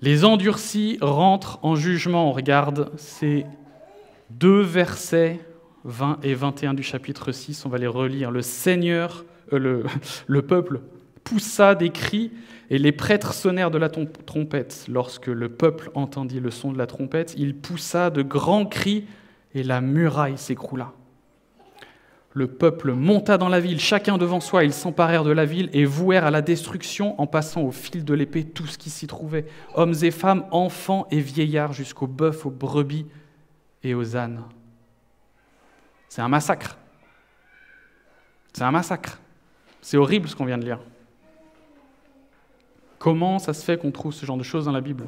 Les 0.00 0.24
endurcis 0.24 0.98
rentrent 1.00 1.58
en 1.62 1.74
jugement. 1.74 2.30
Regarde 2.32 2.92
ces 2.96 3.46
deux 4.30 4.60
versets 4.60 5.40
20 5.84 6.20
et 6.22 6.34
21 6.34 6.74
du 6.74 6.82
chapitre 6.82 7.32
6. 7.32 7.66
On 7.66 7.68
va 7.68 7.78
les 7.78 7.88
relire. 7.88 8.30
Le 8.30 8.42
Seigneur, 8.42 9.24
euh, 9.52 9.82
le 10.26 10.42
peuple 10.42 10.82
poussa 11.24 11.74
des 11.74 11.90
cris 11.90 12.32
et 12.70 12.78
les 12.78 12.92
prêtres 12.92 13.34
sonnèrent 13.34 13.70
de 13.70 13.78
la 13.78 13.88
trompette. 13.88 14.86
Lorsque 14.88 15.26
le 15.26 15.48
peuple 15.48 15.90
entendit 15.94 16.40
le 16.40 16.50
son 16.50 16.72
de 16.72 16.78
la 16.78 16.86
trompette, 16.86 17.34
il 17.36 17.56
poussa 17.56 18.10
de 18.10 18.22
grands 18.22 18.66
cris 18.66 19.04
et 19.54 19.62
la 19.62 19.80
muraille 19.80 20.38
s'écroula. 20.38 20.92
Le 22.34 22.46
peuple 22.46 22.92
monta 22.92 23.38
dans 23.38 23.48
la 23.48 23.58
ville, 23.58 23.80
chacun 23.80 24.18
devant 24.18 24.40
soi, 24.40 24.64
ils 24.64 24.72
s'emparèrent 24.72 25.24
de 25.24 25.32
la 25.32 25.44
ville 25.44 25.70
et 25.72 25.84
vouèrent 25.84 26.26
à 26.26 26.30
la 26.30 26.42
destruction 26.42 27.20
en 27.20 27.26
passant 27.26 27.62
au 27.62 27.72
fil 27.72 28.04
de 28.04 28.14
l'épée 28.14 28.44
tout 28.44 28.66
ce 28.66 28.78
qui 28.78 28.90
s'y 28.90 29.06
trouvait, 29.06 29.46
hommes 29.74 29.94
et 30.02 30.10
femmes, 30.10 30.44
enfants 30.50 31.06
et 31.10 31.20
vieillards, 31.20 31.72
jusqu'aux 31.72 32.06
bœufs, 32.06 32.44
aux 32.44 32.50
brebis 32.50 33.06
et 33.82 33.94
aux 33.94 34.16
ânes. 34.16 34.42
C'est 36.08 36.22
un 36.22 36.28
massacre. 36.28 36.76
C'est 38.52 38.62
un 38.62 38.70
massacre. 38.70 39.18
C'est 39.80 39.96
horrible 39.96 40.28
ce 40.28 40.36
qu'on 40.36 40.44
vient 40.44 40.58
de 40.58 40.64
lire. 40.64 40.80
Comment 42.98 43.38
ça 43.38 43.54
se 43.54 43.64
fait 43.64 43.78
qu'on 43.78 43.90
trouve 43.90 44.12
ce 44.12 44.26
genre 44.26 44.36
de 44.36 44.42
choses 44.42 44.66
dans 44.66 44.72
la 44.72 44.80
Bible? 44.80 45.06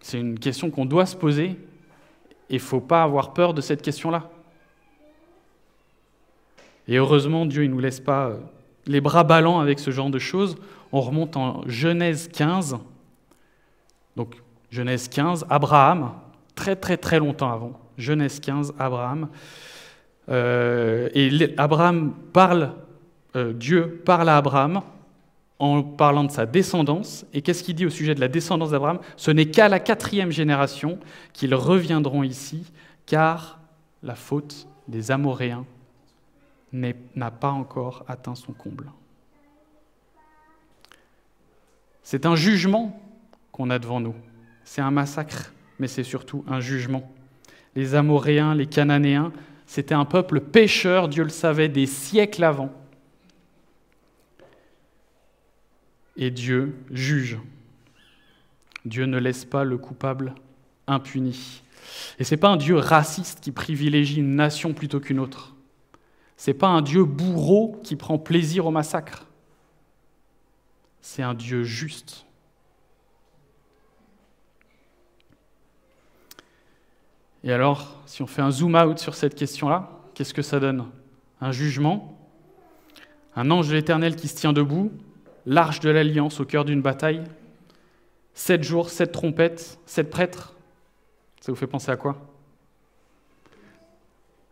C'est 0.00 0.18
une 0.18 0.38
question 0.38 0.70
qu'on 0.70 0.84
doit 0.86 1.06
se 1.06 1.16
poser 1.16 1.56
il 2.50 2.56
ne 2.56 2.60
faut 2.60 2.80
pas 2.80 3.02
avoir 3.02 3.32
peur 3.32 3.54
de 3.54 3.60
cette 3.60 3.82
question-là. 3.82 4.30
Et 6.88 6.96
heureusement, 6.96 7.46
Dieu 7.46 7.62
ne 7.62 7.68
nous 7.68 7.78
laisse 7.78 8.00
pas 8.00 8.26
euh, 8.26 8.36
les 8.86 9.00
bras 9.00 9.24
ballants 9.24 9.60
avec 9.60 9.78
ce 9.78 9.90
genre 9.90 10.10
de 10.10 10.18
choses. 10.18 10.56
On 10.90 11.00
remonte 11.00 11.36
en 11.36 11.62
Genèse 11.66 12.28
15. 12.28 12.78
Donc, 14.16 14.36
Genèse 14.70 15.08
15, 15.08 15.46
Abraham, 15.48 16.12
très 16.54 16.76
très 16.76 16.96
très 16.96 17.18
longtemps 17.18 17.52
avant. 17.52 17.80
Genèse 17.98 18.40
15, 18.40 18.74
Abraham. 18.78 19.28
Euh, 20.28 21.08
et 21.14 21.54
Abraham 21.56 22.14
parle, 22.32 22.72
euh, 23.36 23.52
Dieu 23.52 24.02
parle 24.04 24.28
à 24.28 24.36
Abraham 24.36 24.82
en 25.62 25.84
parlant 25.84 26.24
de 26.24 26.32
sa 26.32 26.44
descendance. 26.44 27.24
Et 27.32 27.40
qu'est-ce 27.40 27.62
qu'il 27.62 27.76
dit 27.76 27.86
au 27.86 27.90
sujet 27.90 28.16
de 28.16 28.20
la 28.20 28.26
descendance 28.26 28.72
d'Abraham? 28.72 28.98
Ce 29.16 29.30
n'est 29.30 29.46
qu'à 29.46 29.68
la 29.68 29.78
quatrième 29.78 30.32
génération 30.32 30.98
qu'ils 31.32 31.54
reviendront 31.54 32.24
ici, 32.24 32.72
car 33.06 33.60
la 34.02 34.16
faute 34.16 34.66
des 34.88 35.12
Amoréens 35.12 35.64
n'a 36.72 37.30
pas 37.30 37.50
encore 37.50 38.04
atteint 38.08 38.34
son 38.34 38.52
comble. 38.52 38.90
C'est 42.02 42.26
un 42.26 42.34
jugement 42.34 43.00
qu'on 43.52 43.70
a 43.70 43.78
devant 43.78 44.00
nous. 44.00 44.16
C'est 44.64 44.80
un 44.80 44.90
massacre, 44.90 45.52
mais 45.78 45.86
c'est 45.86 46.02
surtout 46.02 46.44
un 46.48 46.58
jugement. 46.58 47.08
Les 47.76 47.94
Amoréens, 47.94 48.56
les 48.56 48.66
Cananéens, 48.66 49.32
c'était 49.66 49.94
un 49.94 50.06
peuple 50.06 50.40
pécheur, 50.40 51.08
Dieu 51.08 51.22
le 51.22 51.28
savait, 51.28 51.68
des 51.68 51.86
siècles 51.86 52.42
avant. 52.42 52.72
Et 56.16 56.30
Dieu 56.30 56.74
juge. 56.90 57.38
Dieu 58.84 59.06
ne 59.06 59.18
laisse 59.18 59.44
pas 59.44 59.64
le 59.64 59.78
coupable 59.78 60.34
impuni. 60.86 61.62
Et 62.18 62.24
ce 62.24 62.34
n'est 62.34 62.40
pas 62.40 62.48
un 62.48 62.56
Dieu 62.56 62.76
raciste 62.76 63.40
qui 63.40 63.52
privilégie 63.52 64.18
une 64.18 64.36
nation 64.36 64.72
plutôt 64.74 65.00
qu'une 65.00 65.18
autre. 65.18 65.54
Ce 66.36 66.50
n'est 66.50 66.56
pas 66.56 66.68
un 66.68 66.82
Dieu 66.82 67.04
bourreau 67.04 67.80
qui 67.84 67.96
prend 67.96 68.18
plaisir 68.18 68.66
au 68.66 68.70
massacre. 68.70 69.26
C'est 71.00 71.22
un 71.22 71.34
Dieu 71.34 71.62
juste. 71.62 72.26
Et 77.44 77.52
alors, 77.52 78.00
si 78.06 78.22
on 78.22 78.26
fait 78.26 78.42
un 78.42 78.50
zoom 78.50 78.76
out 78.76 78.98
sur 78.98 79.14
cette 79.14 79.34
question-là, 79.34 79.90
qu'est-ce 80.14 80.34
que 80.34 80.42
ça 80.42 80.60
donne? 80.60 80.86
Un 81.40 81.50
jugement, 81.50 82.16
un 83.34 83.50
ange 83.50 83.68
de 83.68 83.74
l'Éternel 83.74 84.14
qui 84.14 84.28
se 84.28 84.36
tient 84.36 84.52
debout, 84.52 84.92
l'arche 85.46 85.80
de 85.80 85.90
l'alliance 85.90 86.40
au 86.40 86.44
cœur 86.44 86.64
d'une 86.64 86.82
bataille, 86.82 87.22
sept 88.34 88.62
jours, 88.62 88.90
sept 88.90 89.12
trompettes, 89.12 89.78
sept 89.86 90.10
prêtres. 90.10 90.54
Ça 91.40 91.52
vous 91.52 91.56
fait 91.56 91.66
penser 91.66 91.90
à 91.90 91.96
quoi? 91.96 92.16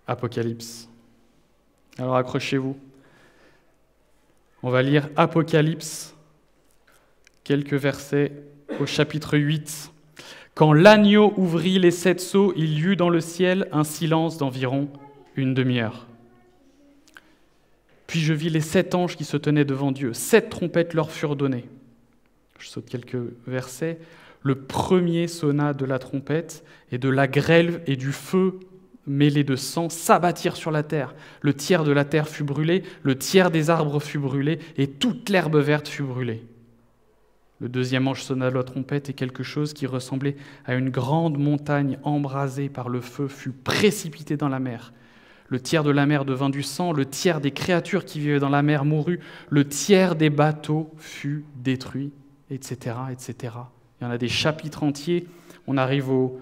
Apocalypse. 0.07 0.88
Alors 1.98 2.16
accrochez-vous. 2.16 2.76
On 4.62 4.70
va 4.70 4.83
lire 4.83 5.09
Apocalypse, 5.16 6.14
quelques 7.44 7.74
versets 7.74 8.33
au 8.79 8.87
chapitre 8.87 9.38
8. 9.38 9.90
Quand 10.55 10.72
l'agneau 10.72 11.33
ouvrit 11.37 11.79
les 11.79 11.90
sept 11.90 12.20
sceaux, 12.20 12.53
il 12.57 12.79
y 12.79 12.83
eut 12.83 12.96
dans 12.96 13.09
le 13.09 13.20
ciel 13.20 13.68
un 13.72 13.85
silence 13.85 14.37
d'environ 14.37 14.88
une 15.37 15.55
demi-heure. 15.55 16.07
Puis 18.11 18.18
je 18.18 18.35
vis 18.35 18.51
les 18.51 18.61
sept 18.61 18.96
anges 18.96 19.16
qui 19.16 19.23
se 19.23 19.37
tenaient 19.37 19.64
devant 19.64 19.92
Dieu. 19.92 20.14
Sept 20.14 20.51
trompettes 20.51 20.94
leur 20.94 21.12
furent 21.12 21.37
données. 21.37 21.68
Je 22.59 22.66
saute 22.66 22.90
quelques 22.90 23.20
versets. 23.46 24.01
Le 24.42 24.57
premier 24.57 25.29
sonna 25.29 25.75
de 25.75 25.85
la 25.85 26.01
trompette, 26.01 26.64
et 26.90 26.99
de 26.99 27.09
la 27.09 27.29
grêle 27.29 27.83
et 27.87 27.94
du 27.94 28.11
feu 28.11 28.59
mêlés 29.07 29.44
de 29.44 29.55
sang 29.55 29.88
s'abattirent 29.90 30.57
sur 30.57 30.73
la 30.73 30.83
terre. 30.83 31.14
Le 31.40 31.55
tiers 31.55 31.85
de 31.85 31.92
la 31.92 32.05
terre 32.05 32.27
fut 32.27 32.42
brûlé, 32.42 32.83
le 33.05 33.16
tiers 33.16 33.53
des 33.53 33.70
arbres 33.70 34.01
fut 34.01 34.18
brûlé, 34.18 34.59
et 34.77 34.88
toute 34.88 35.29
l'herbe 35.29 35.59
verte 35.59 35.87
fut 35.87 36.03
brûlée. 36.03 36.42
Le 37.61 37.68
deuxième 37.68 38.09
ange 38.09 38.25
sonna 38.25 38.51
la 38.51 38.64
trompette 38.64 39.09
et 39.09 39.14
quelque 39.14 39.44
chose 39.44 39.73
qui 39.73 39.87
ressemblait 39.87 40.35
à 40.64 40.75
une 40.75 40.90
grande 40.90 41.38
montagne 41.38 41.96
embrasée 42.03 42.70
par 42.70 42.88
le 42.88 43.03
feu 43.03 43.29
fut 43.29 43.53
précipité 43.53 44.37
dans 44.37 44.49
la 44.49 44.59
mer. 44.59 44.92
Le 45.50 45.58
tiers 45.58 45.82
de 45.82 45.90
la 45.90 46.06
mer 46.06 46.24
devint 46.24 46.48
du 46.48 46.62
sang, 46.62 46.92
le 46.92 47.04
tiers 47.04 47.40
des 47.40 47.50
créatures 47.50 48.04
qui 48.04 48.20
vivaient 48.20 48.38
dans 48.38 48.48
la 48.48 48.62
mer 48.62 48.84
mourut, 48.84 49.18
le 49.50 49.66
tiers 49.66 50.14
des 50.14 50.30
bateaux 50.30 50.92
fut 50.96 51.44
détruit, 51.56 52.12
etc., 52.50 52.96
etc. 53.10 53.54
Il 54.00 54.04
y 54.04 54.06
en 54.06 54.10
a 54.10 54.18
des 54.18 54.28
chapitres 54.28 54.84
entiers. 54.84 55.26
On 55.66 55.76
arrive 55.76 56.08
au 56.08 56.40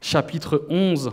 chapitre 0.00 0.64
11. 0.70 1.12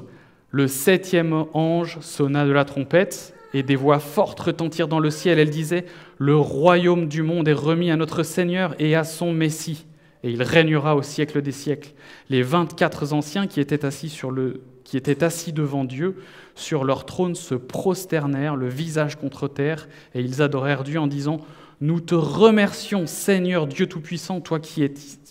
Le 0.49 0.67
septième 0.67 1.45
ange 1.53 1.99
sonna 1.99 2.45
de 2.45 2.51
la 2.51 2.63
trompette 2.63 3.33
et 3.53 3.63
des 3.63 3.75
voix 3.75 3.99
fortes 3.99 4.39
retentirent 4.39 4.87
dans 4.87 4.99
le 4.99 5.09
ciel. 5.09 5.37
Elle 5.37 5.49
disait, 5.49 5.85
Le 6.17 6.37
royaume 6.37 7.09
du 7.09 7.21
monde 7.21 7.49
est 7.49 7.53
remis 7.53 7.91
à 7.91 7.97
notre 7.97 8.23
Seigneur 8.23 8.75
et 8.79 8.95
à 8.95 9.03
son 9.03 9.33
Messie, 9.33 9.85
et 10.23 10.31
il 10.31 10.41
régnera 10.41 10.95
au 10.95 11.01
siècle 11.01 11.41
des 11.41 11.51
siècles. 11.51 11.91
Les 12.29 12.43
vingt-quatre 12.43 13.11
anciens 13.11 13.45
qui 13.45 13.59
étaient, 13.59 13.85
assis 13.85 14.09
sur 14.09 14.31
le, 14.31 14.61
qui 14.85 14.95
étaient 14.95 15.25
assis 15.25 15.51
devant 15.51 15.83
Dieu, 15.83 16.15
sur 16.55 16.85
leur 16.85 17.05
trône, 17.05 17.35
se 17.35 17.55
prosternèrent, 17.55 18.55
le 18.55 18.69
visage 18.69 19.17
contre 19.17 19.49
terre, 19.49 19.89
et 20.13 20.21
ils 20.21 20.41
adorèrent 20.41 20.85
Dieu 20.85 20.99
en 20.99 21.07
disant, 21.07 21.41
Nous 21.81 21.99
te 21.99 22.15
remercions, 22.15 23.07
Seigneur 23.07 23.67
Dieu 23.67 23.87
Tout-Puissant, 23.87 24.39
toi 24.39 24.61
qui, 24.61 24.89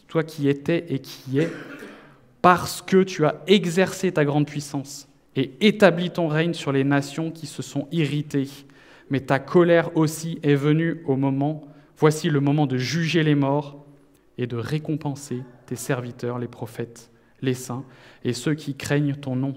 toi 0.09 0.23
qui 0.23 0.49
étais 0.51 0.85
et 0.91 0.99
qui 0.99 1.39
es, 1.39 1.51
parce 2.43 2.83
que 2.83 3.03
tu 3.03 3.25
as 3.25 3.41
exercé 3.47 4.13
ta 4.13 4.27
grande 4.27 4.47
puissance 4.47 5.09
et 5.37 5.53
établis 5.61 6.11
ton 6.11 6.29
règne 6.29 6.53
sur 6.53 6.73
les 6.73 6.85
nations 6.85 7.31
qui 7.31 7.47
se 7.47 7.63
sont 7.63 7.89
irritées. 7.91 8.51
Mais 9.09 9.21
ta 9.21 9.39
colère 9.39 9.97
aussi 9.97 10.39
est 10.43 10.55
venue 10.55 11.03
au 11.07 11.17
moment, 11.17 11.65
voici 11.97 12.29
le 12.29 12.41
moment 12.41 12.67
de 12.67 12.77
juger 12.77 13.23
les 13.23 13.35
morts 13.35 13.85
et 14.37 14.47
de 14.47 14.57
récompenser 14.57 15.43
tes 15.67 15.77
serviteurs, 15.77 16.39
les 16.39 16.49
prophètes, 16.49 17.11
les 17.43 17.55
saints, 17.55 17.85
et 18.25 18.33
ceux 18.33 18.55
qui 18.55 18.75
craignent 18.75 19.15
ton 19.15 19.37
nom, 19.37 19.55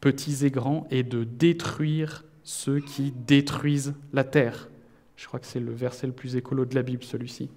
petits 0.00 0.44
et 0.44 0.50
grands, 0.50 0.86
et 0.90 1.02
de 1.02 1.24
détruire 1.24 2.24
ceux 2.44 2.80
qui 2.80 3.12
détruisent 3.12 3.94
la 4.12 4.24
terre. 4.24 4.68
Je 5.16 5.26
crois 5.26 5.40
que 5.40 5.46
c'est 5.46 5.60
le 5.60 5.72
verset 5.72 6.06
le 6.06 6.12
plus 6.12 6.36
écolo 6.36 6.64
de 6.64 6.74
la 6.74 6.82
Bible, 6.82 7.04
celui-ci. 7.04 7.48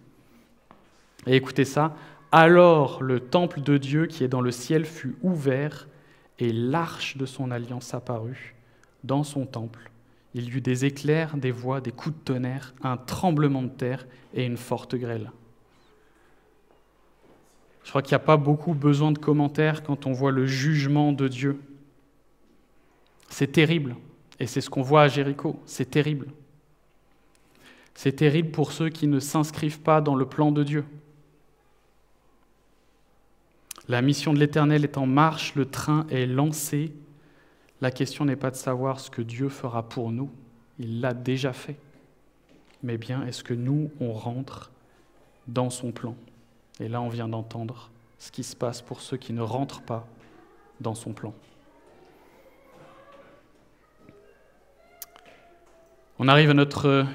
Et 1.27 1.35
écoutez 1.35 1.65
ça, 1.65 1.95
alors 2.31 3.01
le 3.01 3.19
temple 3.19 3.61
de 3.61 3.77
Dieu 3.77 4.05
qui 4.05 4.23
est 4.23 4.27
dans 4.27 4.41
le 4.41 4.51
ciel 4.51 4.85
fut 4.85 5.15
ouvert, 5.21 5.87
et 6.37 6.51
l'arche 6.51 7.17
de 7.17 7.25
son 7.25 7.49
alliance 7.49 7.93
apparut 7.93 8.55
dans 9.03 9.23
son 9.23 9.45
temple. 9.45 9.89
Il 10.33 10.49
y 10.49 10.57
eut 10.57 10.61
des 10.61 10.83
éclairs, 10.83 11.37
des 11.37 11.51
voix, 11.51 11.79
des 11.79 11.91
coups 11.91 12.15
de 12.17 12.21
tonnerre, 12.23 12.73
un 12.83 12.97
tremblement 12.97 13.63
de 13.63 13.69
terre 13.69 14.05
et 14.33 14.45
une 14.45 14.57
forte 14.57 14.95
grêle. 14.95 15.31
Je 17.85 17.91
crois 17.91 18.01
qu'il 18.01 18.11
n'y 18.11 18.21
a 18.21 18.25
pas 18.25 18.35
beaucoup 18.35 18.73
besoin 18.73 19.11
de 19.11 19.19
commentaires 19.19 19.83
quand 19.83 20.07
on 20.07 20.11
voit 20.11 20.31
le 20.31 20.47
jugement 20.47 21.13
de 21.13 21.27
Dieu. 21.27 21.61
C'est 23.29 23.51
terrible. 23.51 23.95
Et 24.39 24.47
c'est 24.47 24.59
ce 24.59 24.71
qu'on 24.71 24.81
voit 24.81 25.03
à 25.03 25.07
Jéricho. 25.07 25.59
C'est 25.67 25.91
terrible. 25.91 26.27
C'est 27.93 28.13
terrible 28.13 28.49
pour 28.49 28.71
ceux 28.71 28.89
qui 28.89 29.05
ne 29.07 29.19
s'inscrivent 29.19 29.81
pas 29.81 30.01
dans 30.01 30.15
le 30.15 30.25
plan 30.25 30.51
de 30.51 30.63
Dieu. 30.63 30.83
La 33.87 34.01
mission 34.01 34.33
de 34.33 34.39
l'Éternel 34.39 34.83
est 34.83 34.97
en 34.97 35.05
marche, 35.05 35.53
le 35.53 35.65
train 35.65 36.07
est 36.09 36.25
lancé. 36.25 36.91
La 37.81 37.91
question 37.91 38.25
n'est 38.25 38.35
pas 38.35 38.49
de 38.49 38.55
savoir 38.55 38.99
ce 38.99 39.11
que 39.11 39.21
Dieu 39.21 39.47
fera 39.47 39.87
pour 39.87 40.11
nous, 40.11 40.31
il 40.79 41.01
l'a 41.01 41.13
déjà 41.13 41.53
fait. 41.53 41.77
Mais 42.81 42.97
bien, 42.97 43.25
est-ce 43.27 43.43
que 43.43 43.53
nous, 43.53 43.91
on 43.99 44.11
rentre 44.11 44.71
dans 45.47 45.69
son 45.69 45.91
plan? 45.91 46.15
Et 46.79 46.87
là, 46.87 47.01
on 47.01 47.09
vient 47.09 47.27
d'entendre 47.27 47.89
ce 48.19 48.31
qui 48.31 48.43
se 48.43 48.55
passe 48.55 48.81
pour 48.81 49.01
ceux 49.01 49.17
qui 49.17 49.33
ne 49.33 49.41
rentrent 49.41 49.81
pas 49.81 50.07
dans 50.81 50.95
son 50.95 51.13
plan. 51.13 51.33
On 56.19 56.27
arrive 56.27 56.49
à 56.49 56.53
notre 56.53 57.05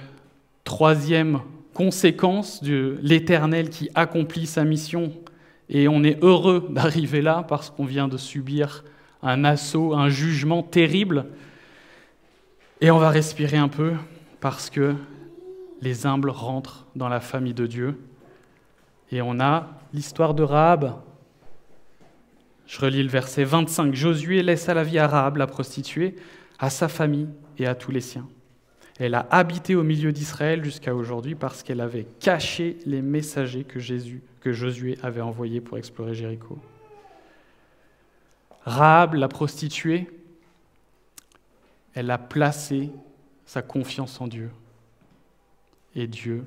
troisième 0.64 1.40
conséquence 1.74 2.62
de 2.62 2.98
l'Éternel 3.02 3.70
qui 3.70 3.90
accomplit 3.94 4.46
sa 4.46 4.64
mission 4.64 5.12
et 5.68 5.88
on 5.88 6.02
est 6.02 6.22
heureux 6.22 6.66
d'arriver 6.70 7.22
là 7.22 7.44
parce 7.46 7.70
qu'on 7.70 7.84
vient 7.84 8.08
de 8.08 8.16
subir 8.16 8.84
un 9.22 9.44
assaut, 9.44 9.94
un 9.94 10.08
jugement 10.08 10.62
terrible. 10.62 11.26
Et 12.80 12.90
on 12.90 12.98
va 12.98 13.10
respirer 13.10 13.56
un 13.56 13.68
peu 13.68 13.92
parce 14.40 14.70
que 14.70 14.94
les 15.82 16.06
humbles 16.06 16.30
rentrent 16.30 16.86
dans 16.96 17.08
la 17.08 17.20
famille 17.20 17.54
de 17.54 17.66
Dieu. 17.66 17.98
Et 19.10 19.22
on 19.22 19.40
a 19.40 19.68
l'histoire 19.92 20.34
de 20.34 20.42
Rahab. 20.42 21.00
Je 22.66 22.80
relis 22.80 23.02
le 23.02 23.08
verset 23.08 23.44
25. 23.44 23.94
Josué 23.94 24.42
laissa 24.42 24.74
la 24.74 24.84
vie 24.84 24.98
à 24.98 25.08
Rahab, 25.08 25.36
la 25.36 25.46
prostituée, 25.46 26.14
à 26.58 26.70
sa 26.70 26.88
famille 26.88 27.28
et 27.58 27.66
à 27.66 27.74
tous 27.74 27.90
les 27.90 28.00
siens. 28.00 28.28
Elle 28.98 29.14
a 29.14 29.26
habité 29.30 29.74
au 29.74 29.82
milieu 29.82 30.12
d'Israël 30.12 30.62
jusqu'à 30.62 30.94
aujourd'hui 30.94 31.34
parce 31.34 31.62
qu'elle 31.62 31.80
avait 31.80 32.06
caché 32.20 32.78
les 32.84 33.00
messagers 33.00 33.64
que, 33.64 33.80
Josué 34.52 34.98
avait 35.02 35.22
envoyés 35.22 35.60
pour 35.60 35.78
explorer 35.78 36.14
Jéricho. 36.14 36.58
Rahab, 38.64 39.14
la 39.14 39.28
prostituée, 39.28 40.06
elle 41.94 42.10
a 42.10 42.18
placé 42.18 42.90
sa 43.46 43.62
confiance 43.62 44.20
en 44.20 44.28
Dieu. 44.28 44.50
et 45.96 46.06
Dieu 46.06 46.44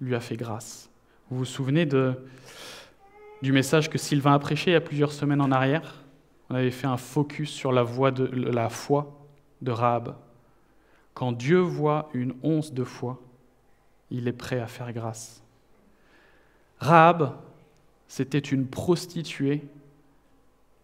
lui 0.00 0.14
a 0.14 0.20
fait 0.20 0.36
grâce. 0.36 0.88
Vous 1.30 1.38
vous 1.38 1.44
souvenez 1.44 1.84
du 3.42 3.52
message 3.52 3.90
que 3.90 3.98
Sylvain 3.98 4.32
a 4.32 4.38
prêché 4.38 4.70
il 4.70 4.72
y 4.72 4.76
a 4.76 4.80
plusieurs 4.80 5.12
semaines 5.12 5.42
en 5.42 5.52
arrière? 5.52 6.02
On 6.48 6.54
avait 6.54 6.70
fait 6.70 6.86
un 6.86 6.96
focus 6.96 7.50
sur 7.50 7.70
la, 7.70 7.82
voix 7.82 8.10
de, 8.10 8.24
la 8.24 8.70
foi 8.70 9.14
de 9.60 9.70
Rahab. 9.70 10.16
Quand 11.12 11.32
Dieu 11.32 11.58
voit 11.58 12.08
une 12.14 12.34
once 12.42 12.72
de 12.72 12.82
foi, 12.82 13.20
il 14.10 14.26
est 14.26 14.32
prêt 14.32 14.58
à 14.58 14.66
faire 14.66 14.90
grâce. 14.94 15.42
Rahab, 16.78 17.34
c'était 18.06 18.38
une 18.38 18.66
prostituée 18.66 19.62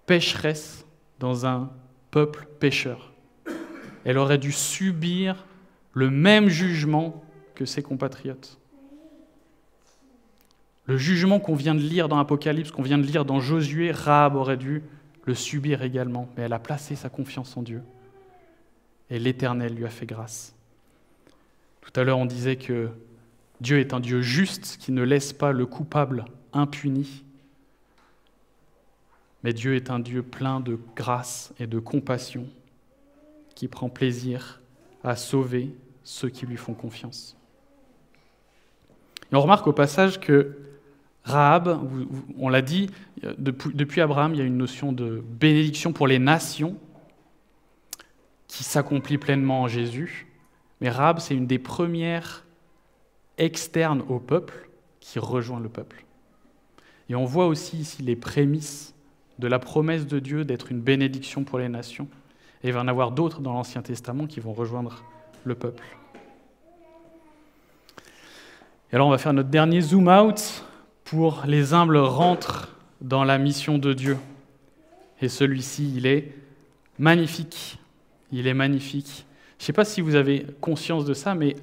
pécheresse 0.04 0.85
dans 1.20 1.46
un 1.46 1.70
peuple 2.11 2.46
pécheur. 2.61 3.14
Elle 4.04 4.18
aurait 4.18 4.37
dû 4.37 4.52
subir 4.52 5.46
le 5.94 6.11
même 6.11 6.48
jugement 6.48 7.24
que 7.54 7.64
ses 7.64 7.83
compatriotes. 7.83 8.59
Le 10.87 10.99
jugement 10.99 11.40
qu'on 11.40 11.55
vient 11.55 11.75
de 11.75 11.81
lire 11.81 12.09
dans 12.09 12.18
Apocalypse, 12.18 12.70
qu'on 12.70 12.83
vient 12.83 12.99
de 12.99 13.07
lire 13.07 13.25
dans 13.25 13.40
Josué, 13.40 13.90
Rahab 13.90 14.35
aurait 14.35 14.59
dû 14.59 14.83
le 15.25 15.35
subir 15.35 15.83
également, 15.83 16.29
mais 16.37 16.42
elle 16.42 16.53
a 16.53 16.59
placé 16.59 16.94
sa 16.94 17.09
confiance 17.09 17.57
en 17.57 17.62
Dieu. 17.62 17.83
Et 19.09 19.18
l'Éternel 19.18 19.75
lui 19.75 19.87
a 19.87 19.90
fait 19.90 20.07
grâce. 20.07 20.55
Tout 21.81 21.99
à 21.99 22.05
l'heure, 22.05 22.18
on 22.18 22.27
disait 22.27 22.57
que 22.57 22.90
Dieu 23.61 23.79
est 23.79 23.94
un 23.94 24.01
Dieu 24.01 24.20
juste 24.20 24.77
qui 24.79 24.92
ne 24.92 25.03
laisse 25.03 25.33
pas 25.33 25.53
le 25.53 25.64
coupable 25.64 26.27
impuni. 26.53 27.25
Mais 29.42 29.53
Dieu 29.53 29.77
est 29.77 29.90
un 29.90 30.01
Dieu 30.01 30.23
plein 30.23 30.61
de 30.61 30.79
grâce 30.97 31.55
et 31.59 31.66
de 31.66 31.79
compassion 31.79 32.47
qui 33.55 33.68
prend 33.68 33.88
plaisir 33.88 34.61
à 35.03 35.16
sauver 35.16 35.75
ceux 36.03 36.29
qui 36.29 36.47
lui 36.47 36.57
font 36.57 36.75
confiance. 36.75 37.37
On 39.33 39.40
remarque 39.40 39.66
au 39.66 39.73
passage 39.73 40.20
que 40.20 40.57
Rahab, 41.24 41.80
on 42.38 42.48
l'a 42.50 42.62
dit, 42.62 42.90
depuis 43.38 44.00
Abraham, 44.02 44.34
il 44.34 44.38
y 44.38 44.42
a 44.42 44.44
une 44.44 44.58
notion 44.58 44.92
de 44.92 45.22
bénédiction 45.26 45.92
pour 45.92 46.06
les 46.06 46.18
nations 46.18 46.76
qui 48.46 48.62
s'accomplit 48.62 49.18
pleinement 49.18 49.62
en 49.62 49.68
Jésus. 49.68 50.26
Mais 50.80 50.90
Rahab, 50.90 51.18
c'est 51.18 51.34
une 51.34 51.46
des 51.46 51.58
premières 51.58 52.44
externes 53.38 54.02
au 54.08 54.20
peuple 54.20 54.68
qui 55.00 55.18
rejoint 55.18 55.60
le 55.60 55.68
peuple. 55.68 56.04
Et 57.08 57.14
on 57.14 57.24
voit 57.24 57.46
aussi 57.46 57.78
ici 57.78 58.02
les 58.02 58.16
prémices 58.16 58.94
de 59.38 59.48
la 59.48 59.58
promesse 59.58 60.06
de 60.06 60.18
Dieu 60.18 60.44
d'être 60.44 60.70
une 60.70 60.80
bénédiction 60.80 61.44
pour 61.44 61.58
les 61.58 61.68
nations. 61.68 62.06
Et 62.62 62.68
il 62.68 62.72
va 62.72 62.80
en 62.80 62.88
avoir 62.88 63.10
d'autres 63.10 63.40
dans 63.40 63.52
l'Ancien 63.52 63.82
Testament 63.82 64.26
qui 64.26 64.40
vont 64.40 64.52
rejoindre 64.52 65.02
le 65.44 65.54
peuple. 65.54 65.84
Et 68.92 68.94
alors 68.94 69.08
on 69.08 69.10
va 69.10 69.18
faire 69.18 69.32
notre 69.32 69.48
dernier 69.48 69.80
zoom 69.80 70.08
out 70.08 70.64
pour 71.04 71.42
les 71.46 71.74
humbles 71.74 71.98
rentrent 71.98 72.74
dans 73.00 73.24
la 73.24 73.38
mission 73.38 73.78
de 73.78 73.92
Dieu. 73.92 74.16
Et 75.20 75.28
celui-ci, 75.28 75.92
il 75.96 76.06
est 76.06 76.34
magnifique. 76.98 77.78
Il 78.32 78.46
est 78.46 78.54
magnifique. 78.54 79.26
Je 79.58 79.62
ne 79.62 79.66
sais 79.66 79.72
pas 79.72 79.84
si 79.84 80.00
vous 80.00 80.14
avez 80.14 80.46
conscience 80.60 81.04
de 81.04 81.14
ça, 81.14 81.34
mais 81.34 81.56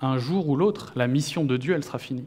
un 0.00 0.18
jour 0.18 0.48
ou 0.48 0.56
l'autre, 0.56 0.92
la 0.96 1.06
mission 1.06 1.44
de 1.44 1.56
Dieu, 1.56 1.74
elle 1.74 1.84
sera 1.84 1.98
finie. 1.98 2.26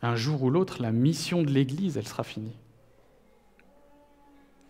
Un 0.00 0.16
jour 0.16 0.42
ou 0.42 0.50
l'autre, 0.50 0.82
la 0.82 0.90
mission 0.90 1.42
de 1.42 1.50
l'Église, 1.50 1.96
elle 1.96 2.08
sera 2.08 2.24
finie. 2.24 2.56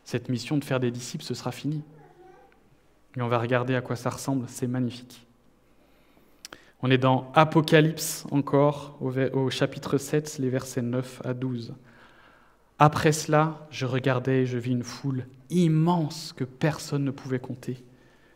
Cette 0.04 0.28
mission 0.28 0.58
de 0.58 0.64
faire 0.64 0.80
des 0.80 0.90
disciples, 0.90 1.24
ce 1.24 1.34
sera 1.34 1.52
fini. 1.52 1.82
Et 3.16 3.22
on 3.22 3.28
va 3.28 3.38
regarder 3.38 3.74
à 3.74 3.80
quoi 3.80 3.96
ça 3.96 4.10
ressemble, 4.10 4.46
c'est 4.48 4.66
magnifique. 4.66 5.26
On 6.84 6.90
est 6.90 6.98
dans 6.98 7.30
Apocalypse 7.34 8.26
encore, 8.32 8.98
au, 9.00 9.50
chapitre 9.50 9.98
7, 9.98 10.38
les 10.40 10.50
versets 10.50 10.82
9 10.82 11.22
à 11.24 11.32
12. 11.32 11.74
Après 12.80 13.12
cela, 13.12 13.68
je 13.70 13.86
regardais 13.86 14.42
et 14.42 14.46
je 14.46 14.58
vis 14.58 14.72
une 14.72 14.82
foule 14.82 15.26
immense 15.48 16.32
que 16.32 16.42
personne 16.42 17.04
ne 17.04 17.12
pouvait 17.12 17.38
compter. 17.38 17.84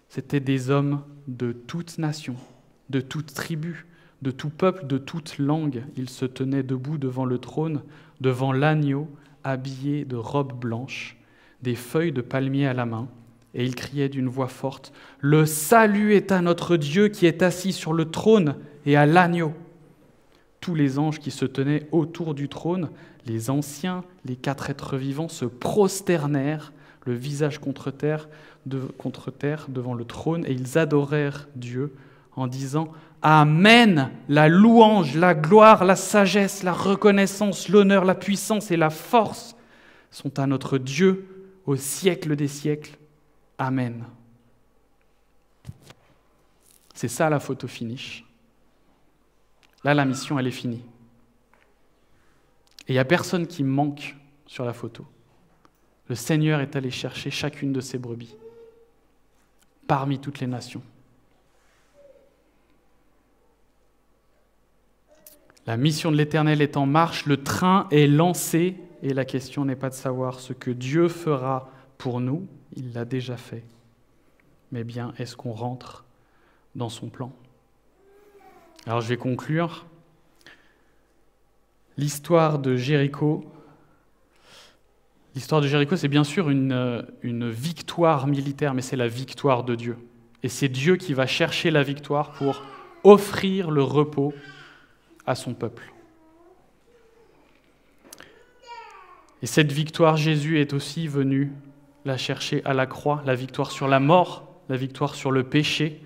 C'étaient 0.09 0.39
des 0.39 0.71
hommes 0.71 1.03
de 1.27 1.51
toute 1.51 1.99
nation, 1.99 2.37
de 2.89 3.01
toute 3.01 3.35
tribu, 3.35 3.87
de 4.23 4.31
tout 4.31 4.51
peuple, 4.51 4.87
de 4.87 4.99
toute 4.99 5.39
langue. 5.39 5.83
Ils 5.97 6.09
se 6.09 6.25
tenaient 6.25 6.63
debout 6.63 6.99
devant 6.99 7.25
le 7.25 7.39
trône, 7.39 7.83
devant 8.21 8.53
l'agneau, 8.53 9.09
habillés 9.43 10.05
de 10.05 10.17
robes 10.17 10.57
blanches, 10.57 11.17
des 11.63 11.75
feuilles 11.75 12.13
de 12.13 12.23
palmier 12.23 12.69
à 12.69 12.75
la 12.75 12.87
main 12.87 13.09
et 13.57 13.64
il 13.64 13.75
criait 13.75 14.11
d'une 14.11 14.29
voix 14.29 14.49
forte, 14.49 14.92
Le 15.21 15.47
salut 15.47 16.14
est 16.14 16.31
à 16.31 16.42
notre 16.42 16.77
Dieu 16.77 17.09
qui 17.09 17.25
est 17.25 17.42
assis 17.42 17.73
sur 17.73 17.95
le 17.95 18.11
trône 18.11 18.57
et 18.85 18.97
à 18.97 19.07
l'agneau. 19.07 19.55
Tous 20.61 20.75
les 20.75 20.99
anges 20.99 21.19
qui 21.19 21.31
se 21.31 21.47
tenaient 21.47 21.88
autour 21.90 22.35
du 22.35 22.51
trône, 22.51 22.90
les 23.25 23.49
anciens, 23.49 24.05
les 24.27 24.37
quatre 24.37 24.69
êtres 24.69 24.99
vivants, 24.99 25.29
se 25.29 25.47
prosternèrent, 25.47 26.73
le 27.07 27.14
visage 27.14 27.59
contre 27.59 27.90
terre, 27.90 28.29
devant 28.66 29.95
le 29.95 30.05
trône, 30.05 30.45
et 30.47 30.53
ils 30.53 30.77
adorèrent 30.77 31.49
Dieu 31.57 31.95
en 32.35 32.49
disant 32.49 32.92
Amen, 33.23 34.11
la 34.29 34.49
louange, 34.49 35.16
la 35.16 35.35
gloire, 35.35 35.85
la 35.85 35.97
sagesse, 35.97 36.62
la 36.62 36.75
reconnaissance, 36.75 37.71
l'honneur, 37.71 38.05
la 38.05 38.14
puissance 38.14 38.71
et 38.71 38.77
la 38.77 38.90
force 38.90 39.57
sont 40.11 40.38
à 40.38 40.47
notre 40.47 40.77
Dieu 40.77 41.27
au 41.64 41.77
siècle 41.77 42.37
des 42.37 42.49
siècles. 42.49 42.99
Amen. 43.59 44.05
C'est 46.95 47.09
ça 47.09 47.29
la 47.29 47.40
photo 47.40 47.66
finish. 47.69 48.25
Là, 49.85 49.95
la 49.95 50.05
mission, 50.05 50.38
elle 50.38 50.47
est 50.47 50.51
finie. 50.51 50.83
Et 52.88 52.92
il 52.92 52.95
n'y 52.95 52.99
a 52.99 53.05
personne 53.05 53.47
qui 53.47 53.62
manque 53.62 54.16
sur 54.47 54.64
la 54.64 54.73
photo. 54.73 55.05
Le 56.09 56.14
Seigneur 56.14 56.61
est 56.61 56.77
allé 56.77 56.90
chercher 56.90 57.31
chacune 57.31 57.73
de 57.73 57.81
ses 57.81 57.99
brebis 57.99 58.35
parmi 59.87 60.19
toutes 60.19 60.40
les 60.40 60.47
nations. 60.47 60.83
La 65.66 65.77
mission 65.77 66.12
de 66.12 66.16
l'Éternel 66.16 66.62
est 66.62 66.77
en 66.77 66.87
marche, 66.87 67.27
le 67.27 67.42
train 67.42 67.88
est 67.90 68.07
lancé, 68.07 68.77
et 69.03 69.12
la 69.12 69.25
question 69.25 69.64
n'est 69.64 69.77
pas 69.77 69.90
de 69.90 69.95
savoir 69.95 70.38
ce 70.38 70.53
que 70.53 70.71
Dieu 70.71 71.09
fera 71.09 71.71
pour 72.07 72.21
nous, 72.21 72.47
il 72.77 72.92
l'a 72.92 73.05
déjà 73.05 73.37
fait. 73.37 73.64
Mais 74.71 74.85
bien, 74.85 75.12
est-ce 75.19 75.35
qu'on 75.35 75.51
rentre 75.51 76.05
dans 76.77 76.88
son 76.88 77.09
plan? 77.09 77.33
Alors 78.87 79.01
je 79.01 79.09
vais 79.09 79.16
conclure. 79.16 79.87
L'histoire 81.97 82.61
de 82.61 82.77
Jéricho, 82.77 83.45
l'histoire 85.35 85.61
de 85.61 85.66
Jéricho, 85.66 85.97
c'est 85.97 86.07
bien 86.07 86.23
sûr 86.23 86.49
une, 86.49 87.05
une 87.23 87.51
victoire 87.51 88.29
militaire, 88.29 88.73
mais 88.73 88.83
c'est 88.83 88.95
la 88.95 89.09
victoire 89.09 89.64
de 89.64 89.75
Dieu. 89.75 89.99
Et 90.45 90.49
c'est 90.49 90.69
Dieu 90.69 90.95
qui 90.95 91.12
va 91.12 91.27
chercher 91.27 91.73
la 91.73 91.83
victoire 91.83 92.31
pour 92.35 92.62
offrir 93.03 93.69
le 93.73 93.83
repos 93.83 94.33
à 95.27 95.35
son 95.35 95.55
peuple. 95.55 95.92
Et 99.42 99.47
cette 99.47 99.73
victoire, 99.73 100.16
Jésus 100.16 100.61
est 100.61 100.73
aussi 100.73 101.09
venu 101.09 101.51
la 102.07 102.16
chercher 102.16 102.64
à 102.64 102.73
la 102.73 102.87
croix, 102.87 103.23
la 103.27 103.35
victoire 103.35 103.73
sur 103.73 103.88
la 103.88 104.01
mort, 104.01 104.49
la 104.69 104.77
victoire 104.77 105.16
sur 105.16 105.33
le 105.33 105.42
péché, 105.42 106.01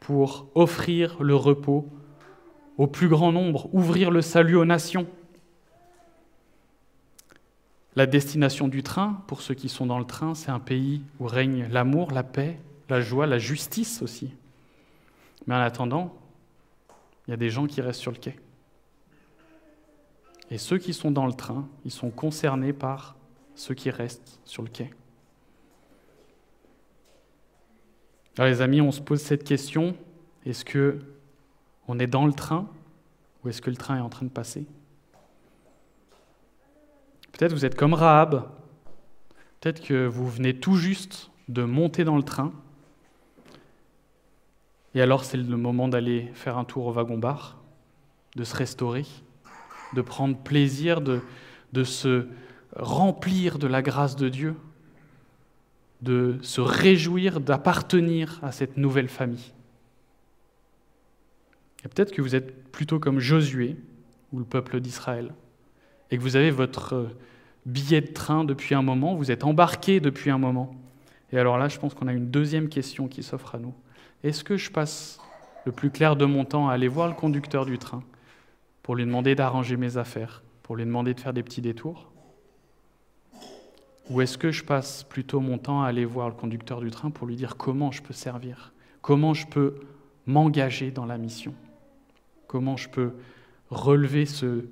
pour 0.00 0.46
offrir 0.54 1.20
le 1.20 1.34
repos 1.34 1.88
au 2.78 2.86
plus 2.86 3.08
grand 3.08 3.32
nombre, 3.32 3.68
ouvrir 3.74 4.10
le 4.10 4.22
salut 4.22 4.56
aux 4.56 4.64
nations. 4.64 5.06
La 7.96 8.06
destination 8.06 8.68
du 8.68 8.82
train, 8.82 9.22
pour 9.26 9.42
ceux 9.42 9.54
qui 9.54 9.68
sont 9.68 9.86
dans 9.86 9.98
le 9.98 10.04
train, 10.04 10.34
c'est 10.34 10.50
un 10.50 10.60
pays 10.60 11.02
où 11.18 11.26
règne 11.26 11.66
l'amour, 11.70 12.12
la 12.12 12.22
paix, 12.22 12.60
la 12.88 13.00
joie, 13.00 13.26
la 13.26 13.38
justice 13.38 14.02
aussi. 14.02 14.32
Mais 15.46 15.54
en 15.54 15.60
attendant, 15.60 16.14
il 17.26 17.32
y 17.32 17.34
a 17.34 17.38
des 17.38 17.50
gens 17.50 17.66
qui 17.66 17.80
restent 17.80 18.00
sur 18.00 18.12
le 18.12 18.18
quai. 18.18 18.36
Et 20.50 20.58
ceux 20.58 20.78
qui 20.78 20.94
sont 20.94 21.10
dans 21.10 21.26
le 21.26 21.32
train, 21.32 21.66
ils 21.84 21.90
sont 21.90 22.10
concernés 22.10 22.72
par 22.72 23.16
ceux 23.56 23.74
qui 23.74 23.90
restent 23.90 24.38
sur 24.44 24.62
le 24.62 24.68
quai. 24.68 24.90
Alors 28.38 28.50
les 28.50 28.60
amis, 28.60 28.82
on 28.82 28.92
se 28.92 29.00
pose 29.00 29.20
cette 29.20 29.44
question, 29.44 29.96
est-ce 30.44 30.64
que 30.64 30.98
on 31.88 31.98
est 31.98 32.06
dans 32.06 32.26
le 32.26 32.34
train 32.34 32.68
ou 33.42 33.48
est-ce 33.48 33.62
que 33.62 33.70
le 33.70 33.76
train 33.76 33.96
est 33.96 34.00
en 34.00 34.10
train 34.10 34.26
de 34.26 34.30
passer? 34.30 34.66
Peut-être 37.32 37.52
vous 37.52 37.64
êtes 37.64 37.76
comme 37.76 37.94
Rahab, 37.94 38.48
peut-être 39.60 39.82
que 39.82 40.06
vous 40.06 40.28
venez 40.28 40.54
tout 40.58 40.76
juste 40.76 41.30
de 41.48 41.62
monter 41.62 42.04
dans 42.04 42.16
le 42.16 42.22
train, 42.22 42.52
et 44.94 45.00
alors 45.00 45.24
c'est 45.24 45.36
le 45.36 45.56
moment 45.56 45.88
d'aller 45.88 46.30
faire 46.34 46.58
un 46.58 46.64
tour 46.64 46.86
au 46.86 46.92
wagon-bar, 46.92 47.58
de 48.34 48.44
se 48.44 48.54
restaurer, 48.54 49.06
de 49.94 50.02
prendre 50.02 50.36
plaisir, 50.36 51.00
de, 51.00 51.20
de 51.72 51.84
se 51.84 52.26
remplir 52.74 53.58
de 53.58 53.66
la 53.66 53.80
grâce 53.80 54.16
de 54.16 54.28
Dieu, 54.28 54.56
de 56.02 56.38
se 56.42 56.60
réjouir 56.60 57.40
d'appartenir 57.40 58.38
à 58.42 58.52
cette 58.52 58.76
nouvelle 58.76 59.08
famille. 59.08 59.52
Et 61.84 61.88
peut-être 61.88 62.12
que 62.12 62.22
vous 62.22 62.34
êtes 62.34 62.70
plutôt 62.70 62.98
comme 62.98 63.18
Josué 63.18 63.76
ou 64.32 64.38
le 64.38 64.44
peuple 64.44 64.80
d'Israël, 64.80 65.32
et 66.10 66.18
que 66.18 66.22
vous 66.22 66.36
avez 66.36 66.50
votre 66.50 66.94
euh, 66.94 67.08
billet 67.64 68.00
de 68.00 68.12
train 68.12 68.44
depuis 68.44 68.74
un 68.74 68.82
moment, 68.82 69.14
vous 69.14 69.30
êtes 69.30 69.44
embarqué 69.44 70.00
depuis 70.00 70.30
un 70.30 70.38
moment. 70.38 70.74
Et 71.32 71.38
alors 71.38 71.58
là, 71.58 71.68
je 71.68 71.78
pense 71.78 71.94
qu'on 71.94 72.06
a 72.06 72.12
une 72.12 72.30
deuxième 72.30 72.68
question 72.68 73.08
qui 73.08 73.22
s'offre 73.22 73.54
à 73.54 73.58
nous. 73.58 73.74
Est-ce 74.22 74.44
que 74.44 74.56
je 74.56 74.70
passe 74.70 75.18
le 75.64 75.72
plus 75.72 75.90
clair 75.90 76.16
de 76.16 76.24
mon 76.24 76.44
temps 76.44 76.68
à 76.68 76.74
aller 76.74 76.88
voir 76.88 77.08
le 77.08 77.14
conducteur 77.14 77.66
du 77.66 77.78
train 77.78 78.02
pour 78.82 78.94
lui 78.94 79.04
demander 79.04 79.34
d'arranger 79.34 79.76
mes 79.76 79.96
affaires, 79.96 80.42
pour 80.62 80.76
lui 80.76 80.84
demander 80.84 81.14
de 81.14 81.20
faire 81.20 81.32
des 81.32 81.42
petits 81.42 81.60
détours? 81.60 82.10
Ou 84.10 84.20
est-ce 84.20 84.38
que 84.38 84.52
je 84.52 84.64
passe 84.64 85.02
plutôt 85.04 85.40
mon 85.40 85.58
temps 85.58 85.82
à 85.82 85.88
aller 85.88 86.04
voir 86.04 86.28
le 86.28 86.34
conducteur 86.34 86.80
du 86.80 86.90
train 86.90 87.10
pour 87.10 87.26
lui 87.26 87.36
dire 87.36 87.56
comment 87.56 87.90
je 87.90 88.02
peux 88.02 88.14
servir, 88.14 88.72
comment 89.02 89.34
je 89.34 89.46
peux 89.46 89.80
m'engager 90.26 90.90
dans 90.90 91.06
la 91.06 91.18
mission, 91.18 91.54
comment 92.46 92.76
je 92.76 92.88
peux 92.88 93.12
relever 93.70 94.26
ce, 94.26 94.64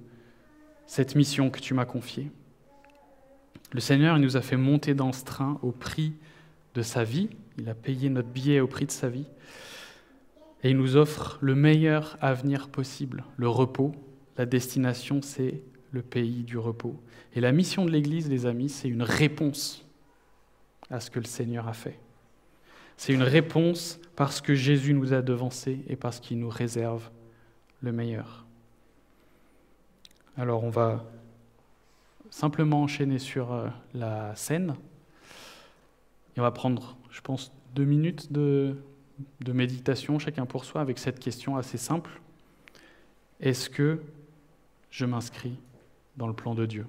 cette 0.87 1.17
mission 1.17 1.51
que 1.51 1.61
tu 1.61 1.75
m'as 1.75 1.85
confiée? 1.85 2.31
Le 3.73 3.81
Seigneur 3.81 4.17
il 4.17 4.23
nous 4.23 4.37
a 4.37 4.41
fait 4.41 4.57
monter 4.57 4.95
dans 4.95 5.13
ce 5.13 5.25
train 5.25 5.59
au 5.63 5.73
prix 5.73 6.15
de 6.75 6.83
sa 6.83 7.03
vie, 7.03 7.29
il 7.59 7.69
a 7.69 7.75
payé 7.75 8.09
notre 8.09 8.29
billet 8.29 8.61
au 8.61 8.67
prix 8.67 8.87
de 8.87 8.93
sa 8.93 9.09
vie. 9.09 9.27
Et 10.63 10.71
il 10.71 10.77
nous 10.77 10.97
offre 10.97 11.39
le 11.41 11.55
meilleur 11.55 12.17
avenir 12.21 12.69
possible, 12.69 13.25
le 13.37 13.49
repos. 13.49 13.93
La 14.39 14.47
destination, 14.47 15.21
c'est 15.23 15.63
le 15.95 16.03
pays 16.03 16.43
du 16.43 16.59
repos. 16.59 17.01
Et 17.35 17.41
la 17.41 17.53
mission 17.53 17.85
de 17.87 17.91
l'Église, 17.91 18.29
les 18.29 18.47
amis, 18.47 18.69
c'est 18.69 18.89
une 18.89 19.03
réponse 19.03 19.87
à 20.91 20.99
ce 20.99 21.09
que 21.09 21.21
le 21.21 21.25
Seigneur 21.25 21.69
a 21.69 21.73
fait. 21.73 21.99
C'est 22.97 23.15
une 23.15 23.23
réponse 23.23 24.01
parce 24.17 24.41
que 24.41 24.55
Jésus 24.55 24.93
nous 24.93 25.13
a 25.15 25.23
devancés 25.23 25.81
et 25.89 25.97
parce 25.97 26.19
qu'il 26.21 26.39
nous 26.41 26.49
réserve 26.49 27.11
le 27.81 27.93
meilleur. 27.93 28.45
Alors 30.37 30.65
on 30.65 30.71
va 30.71 31.05
simplement 32.31 32.83
enchaîner 32.83 33.21
sur 33.21 33.53
euh, 33.53 33.69
la 33.95 34.35
scène. 34.35 34.75
Et 36.37 36.41
on 36.41 36.43
va 36.43 36.51
prendre, 36.51 36.97
je 37.11 37.21
pense, 37.21 37.53
deux 37.77 37.85
minutes 37.85 38.33
de, 38.33 38.77
de 39.41 39.53
méditation, 39.53 40.19
chacun 40.19 40.45
pour 40.45 40.65
soi, 40.65 40.81
avec 40.81 40.99
cette 40.99 41.21
question 41.21 41.57
assez 41.57 41.79
simple. 41.79 42.21
Est-ce 43.41 43.71
que 43.71 44.01
je 44.91 45.07
m'inscris 45.07 45.57
dans 46.17 46.27
le 46.27 46.35
plan 46.35 46.55
de 46.55 46.67
Dieu 46.67 46.87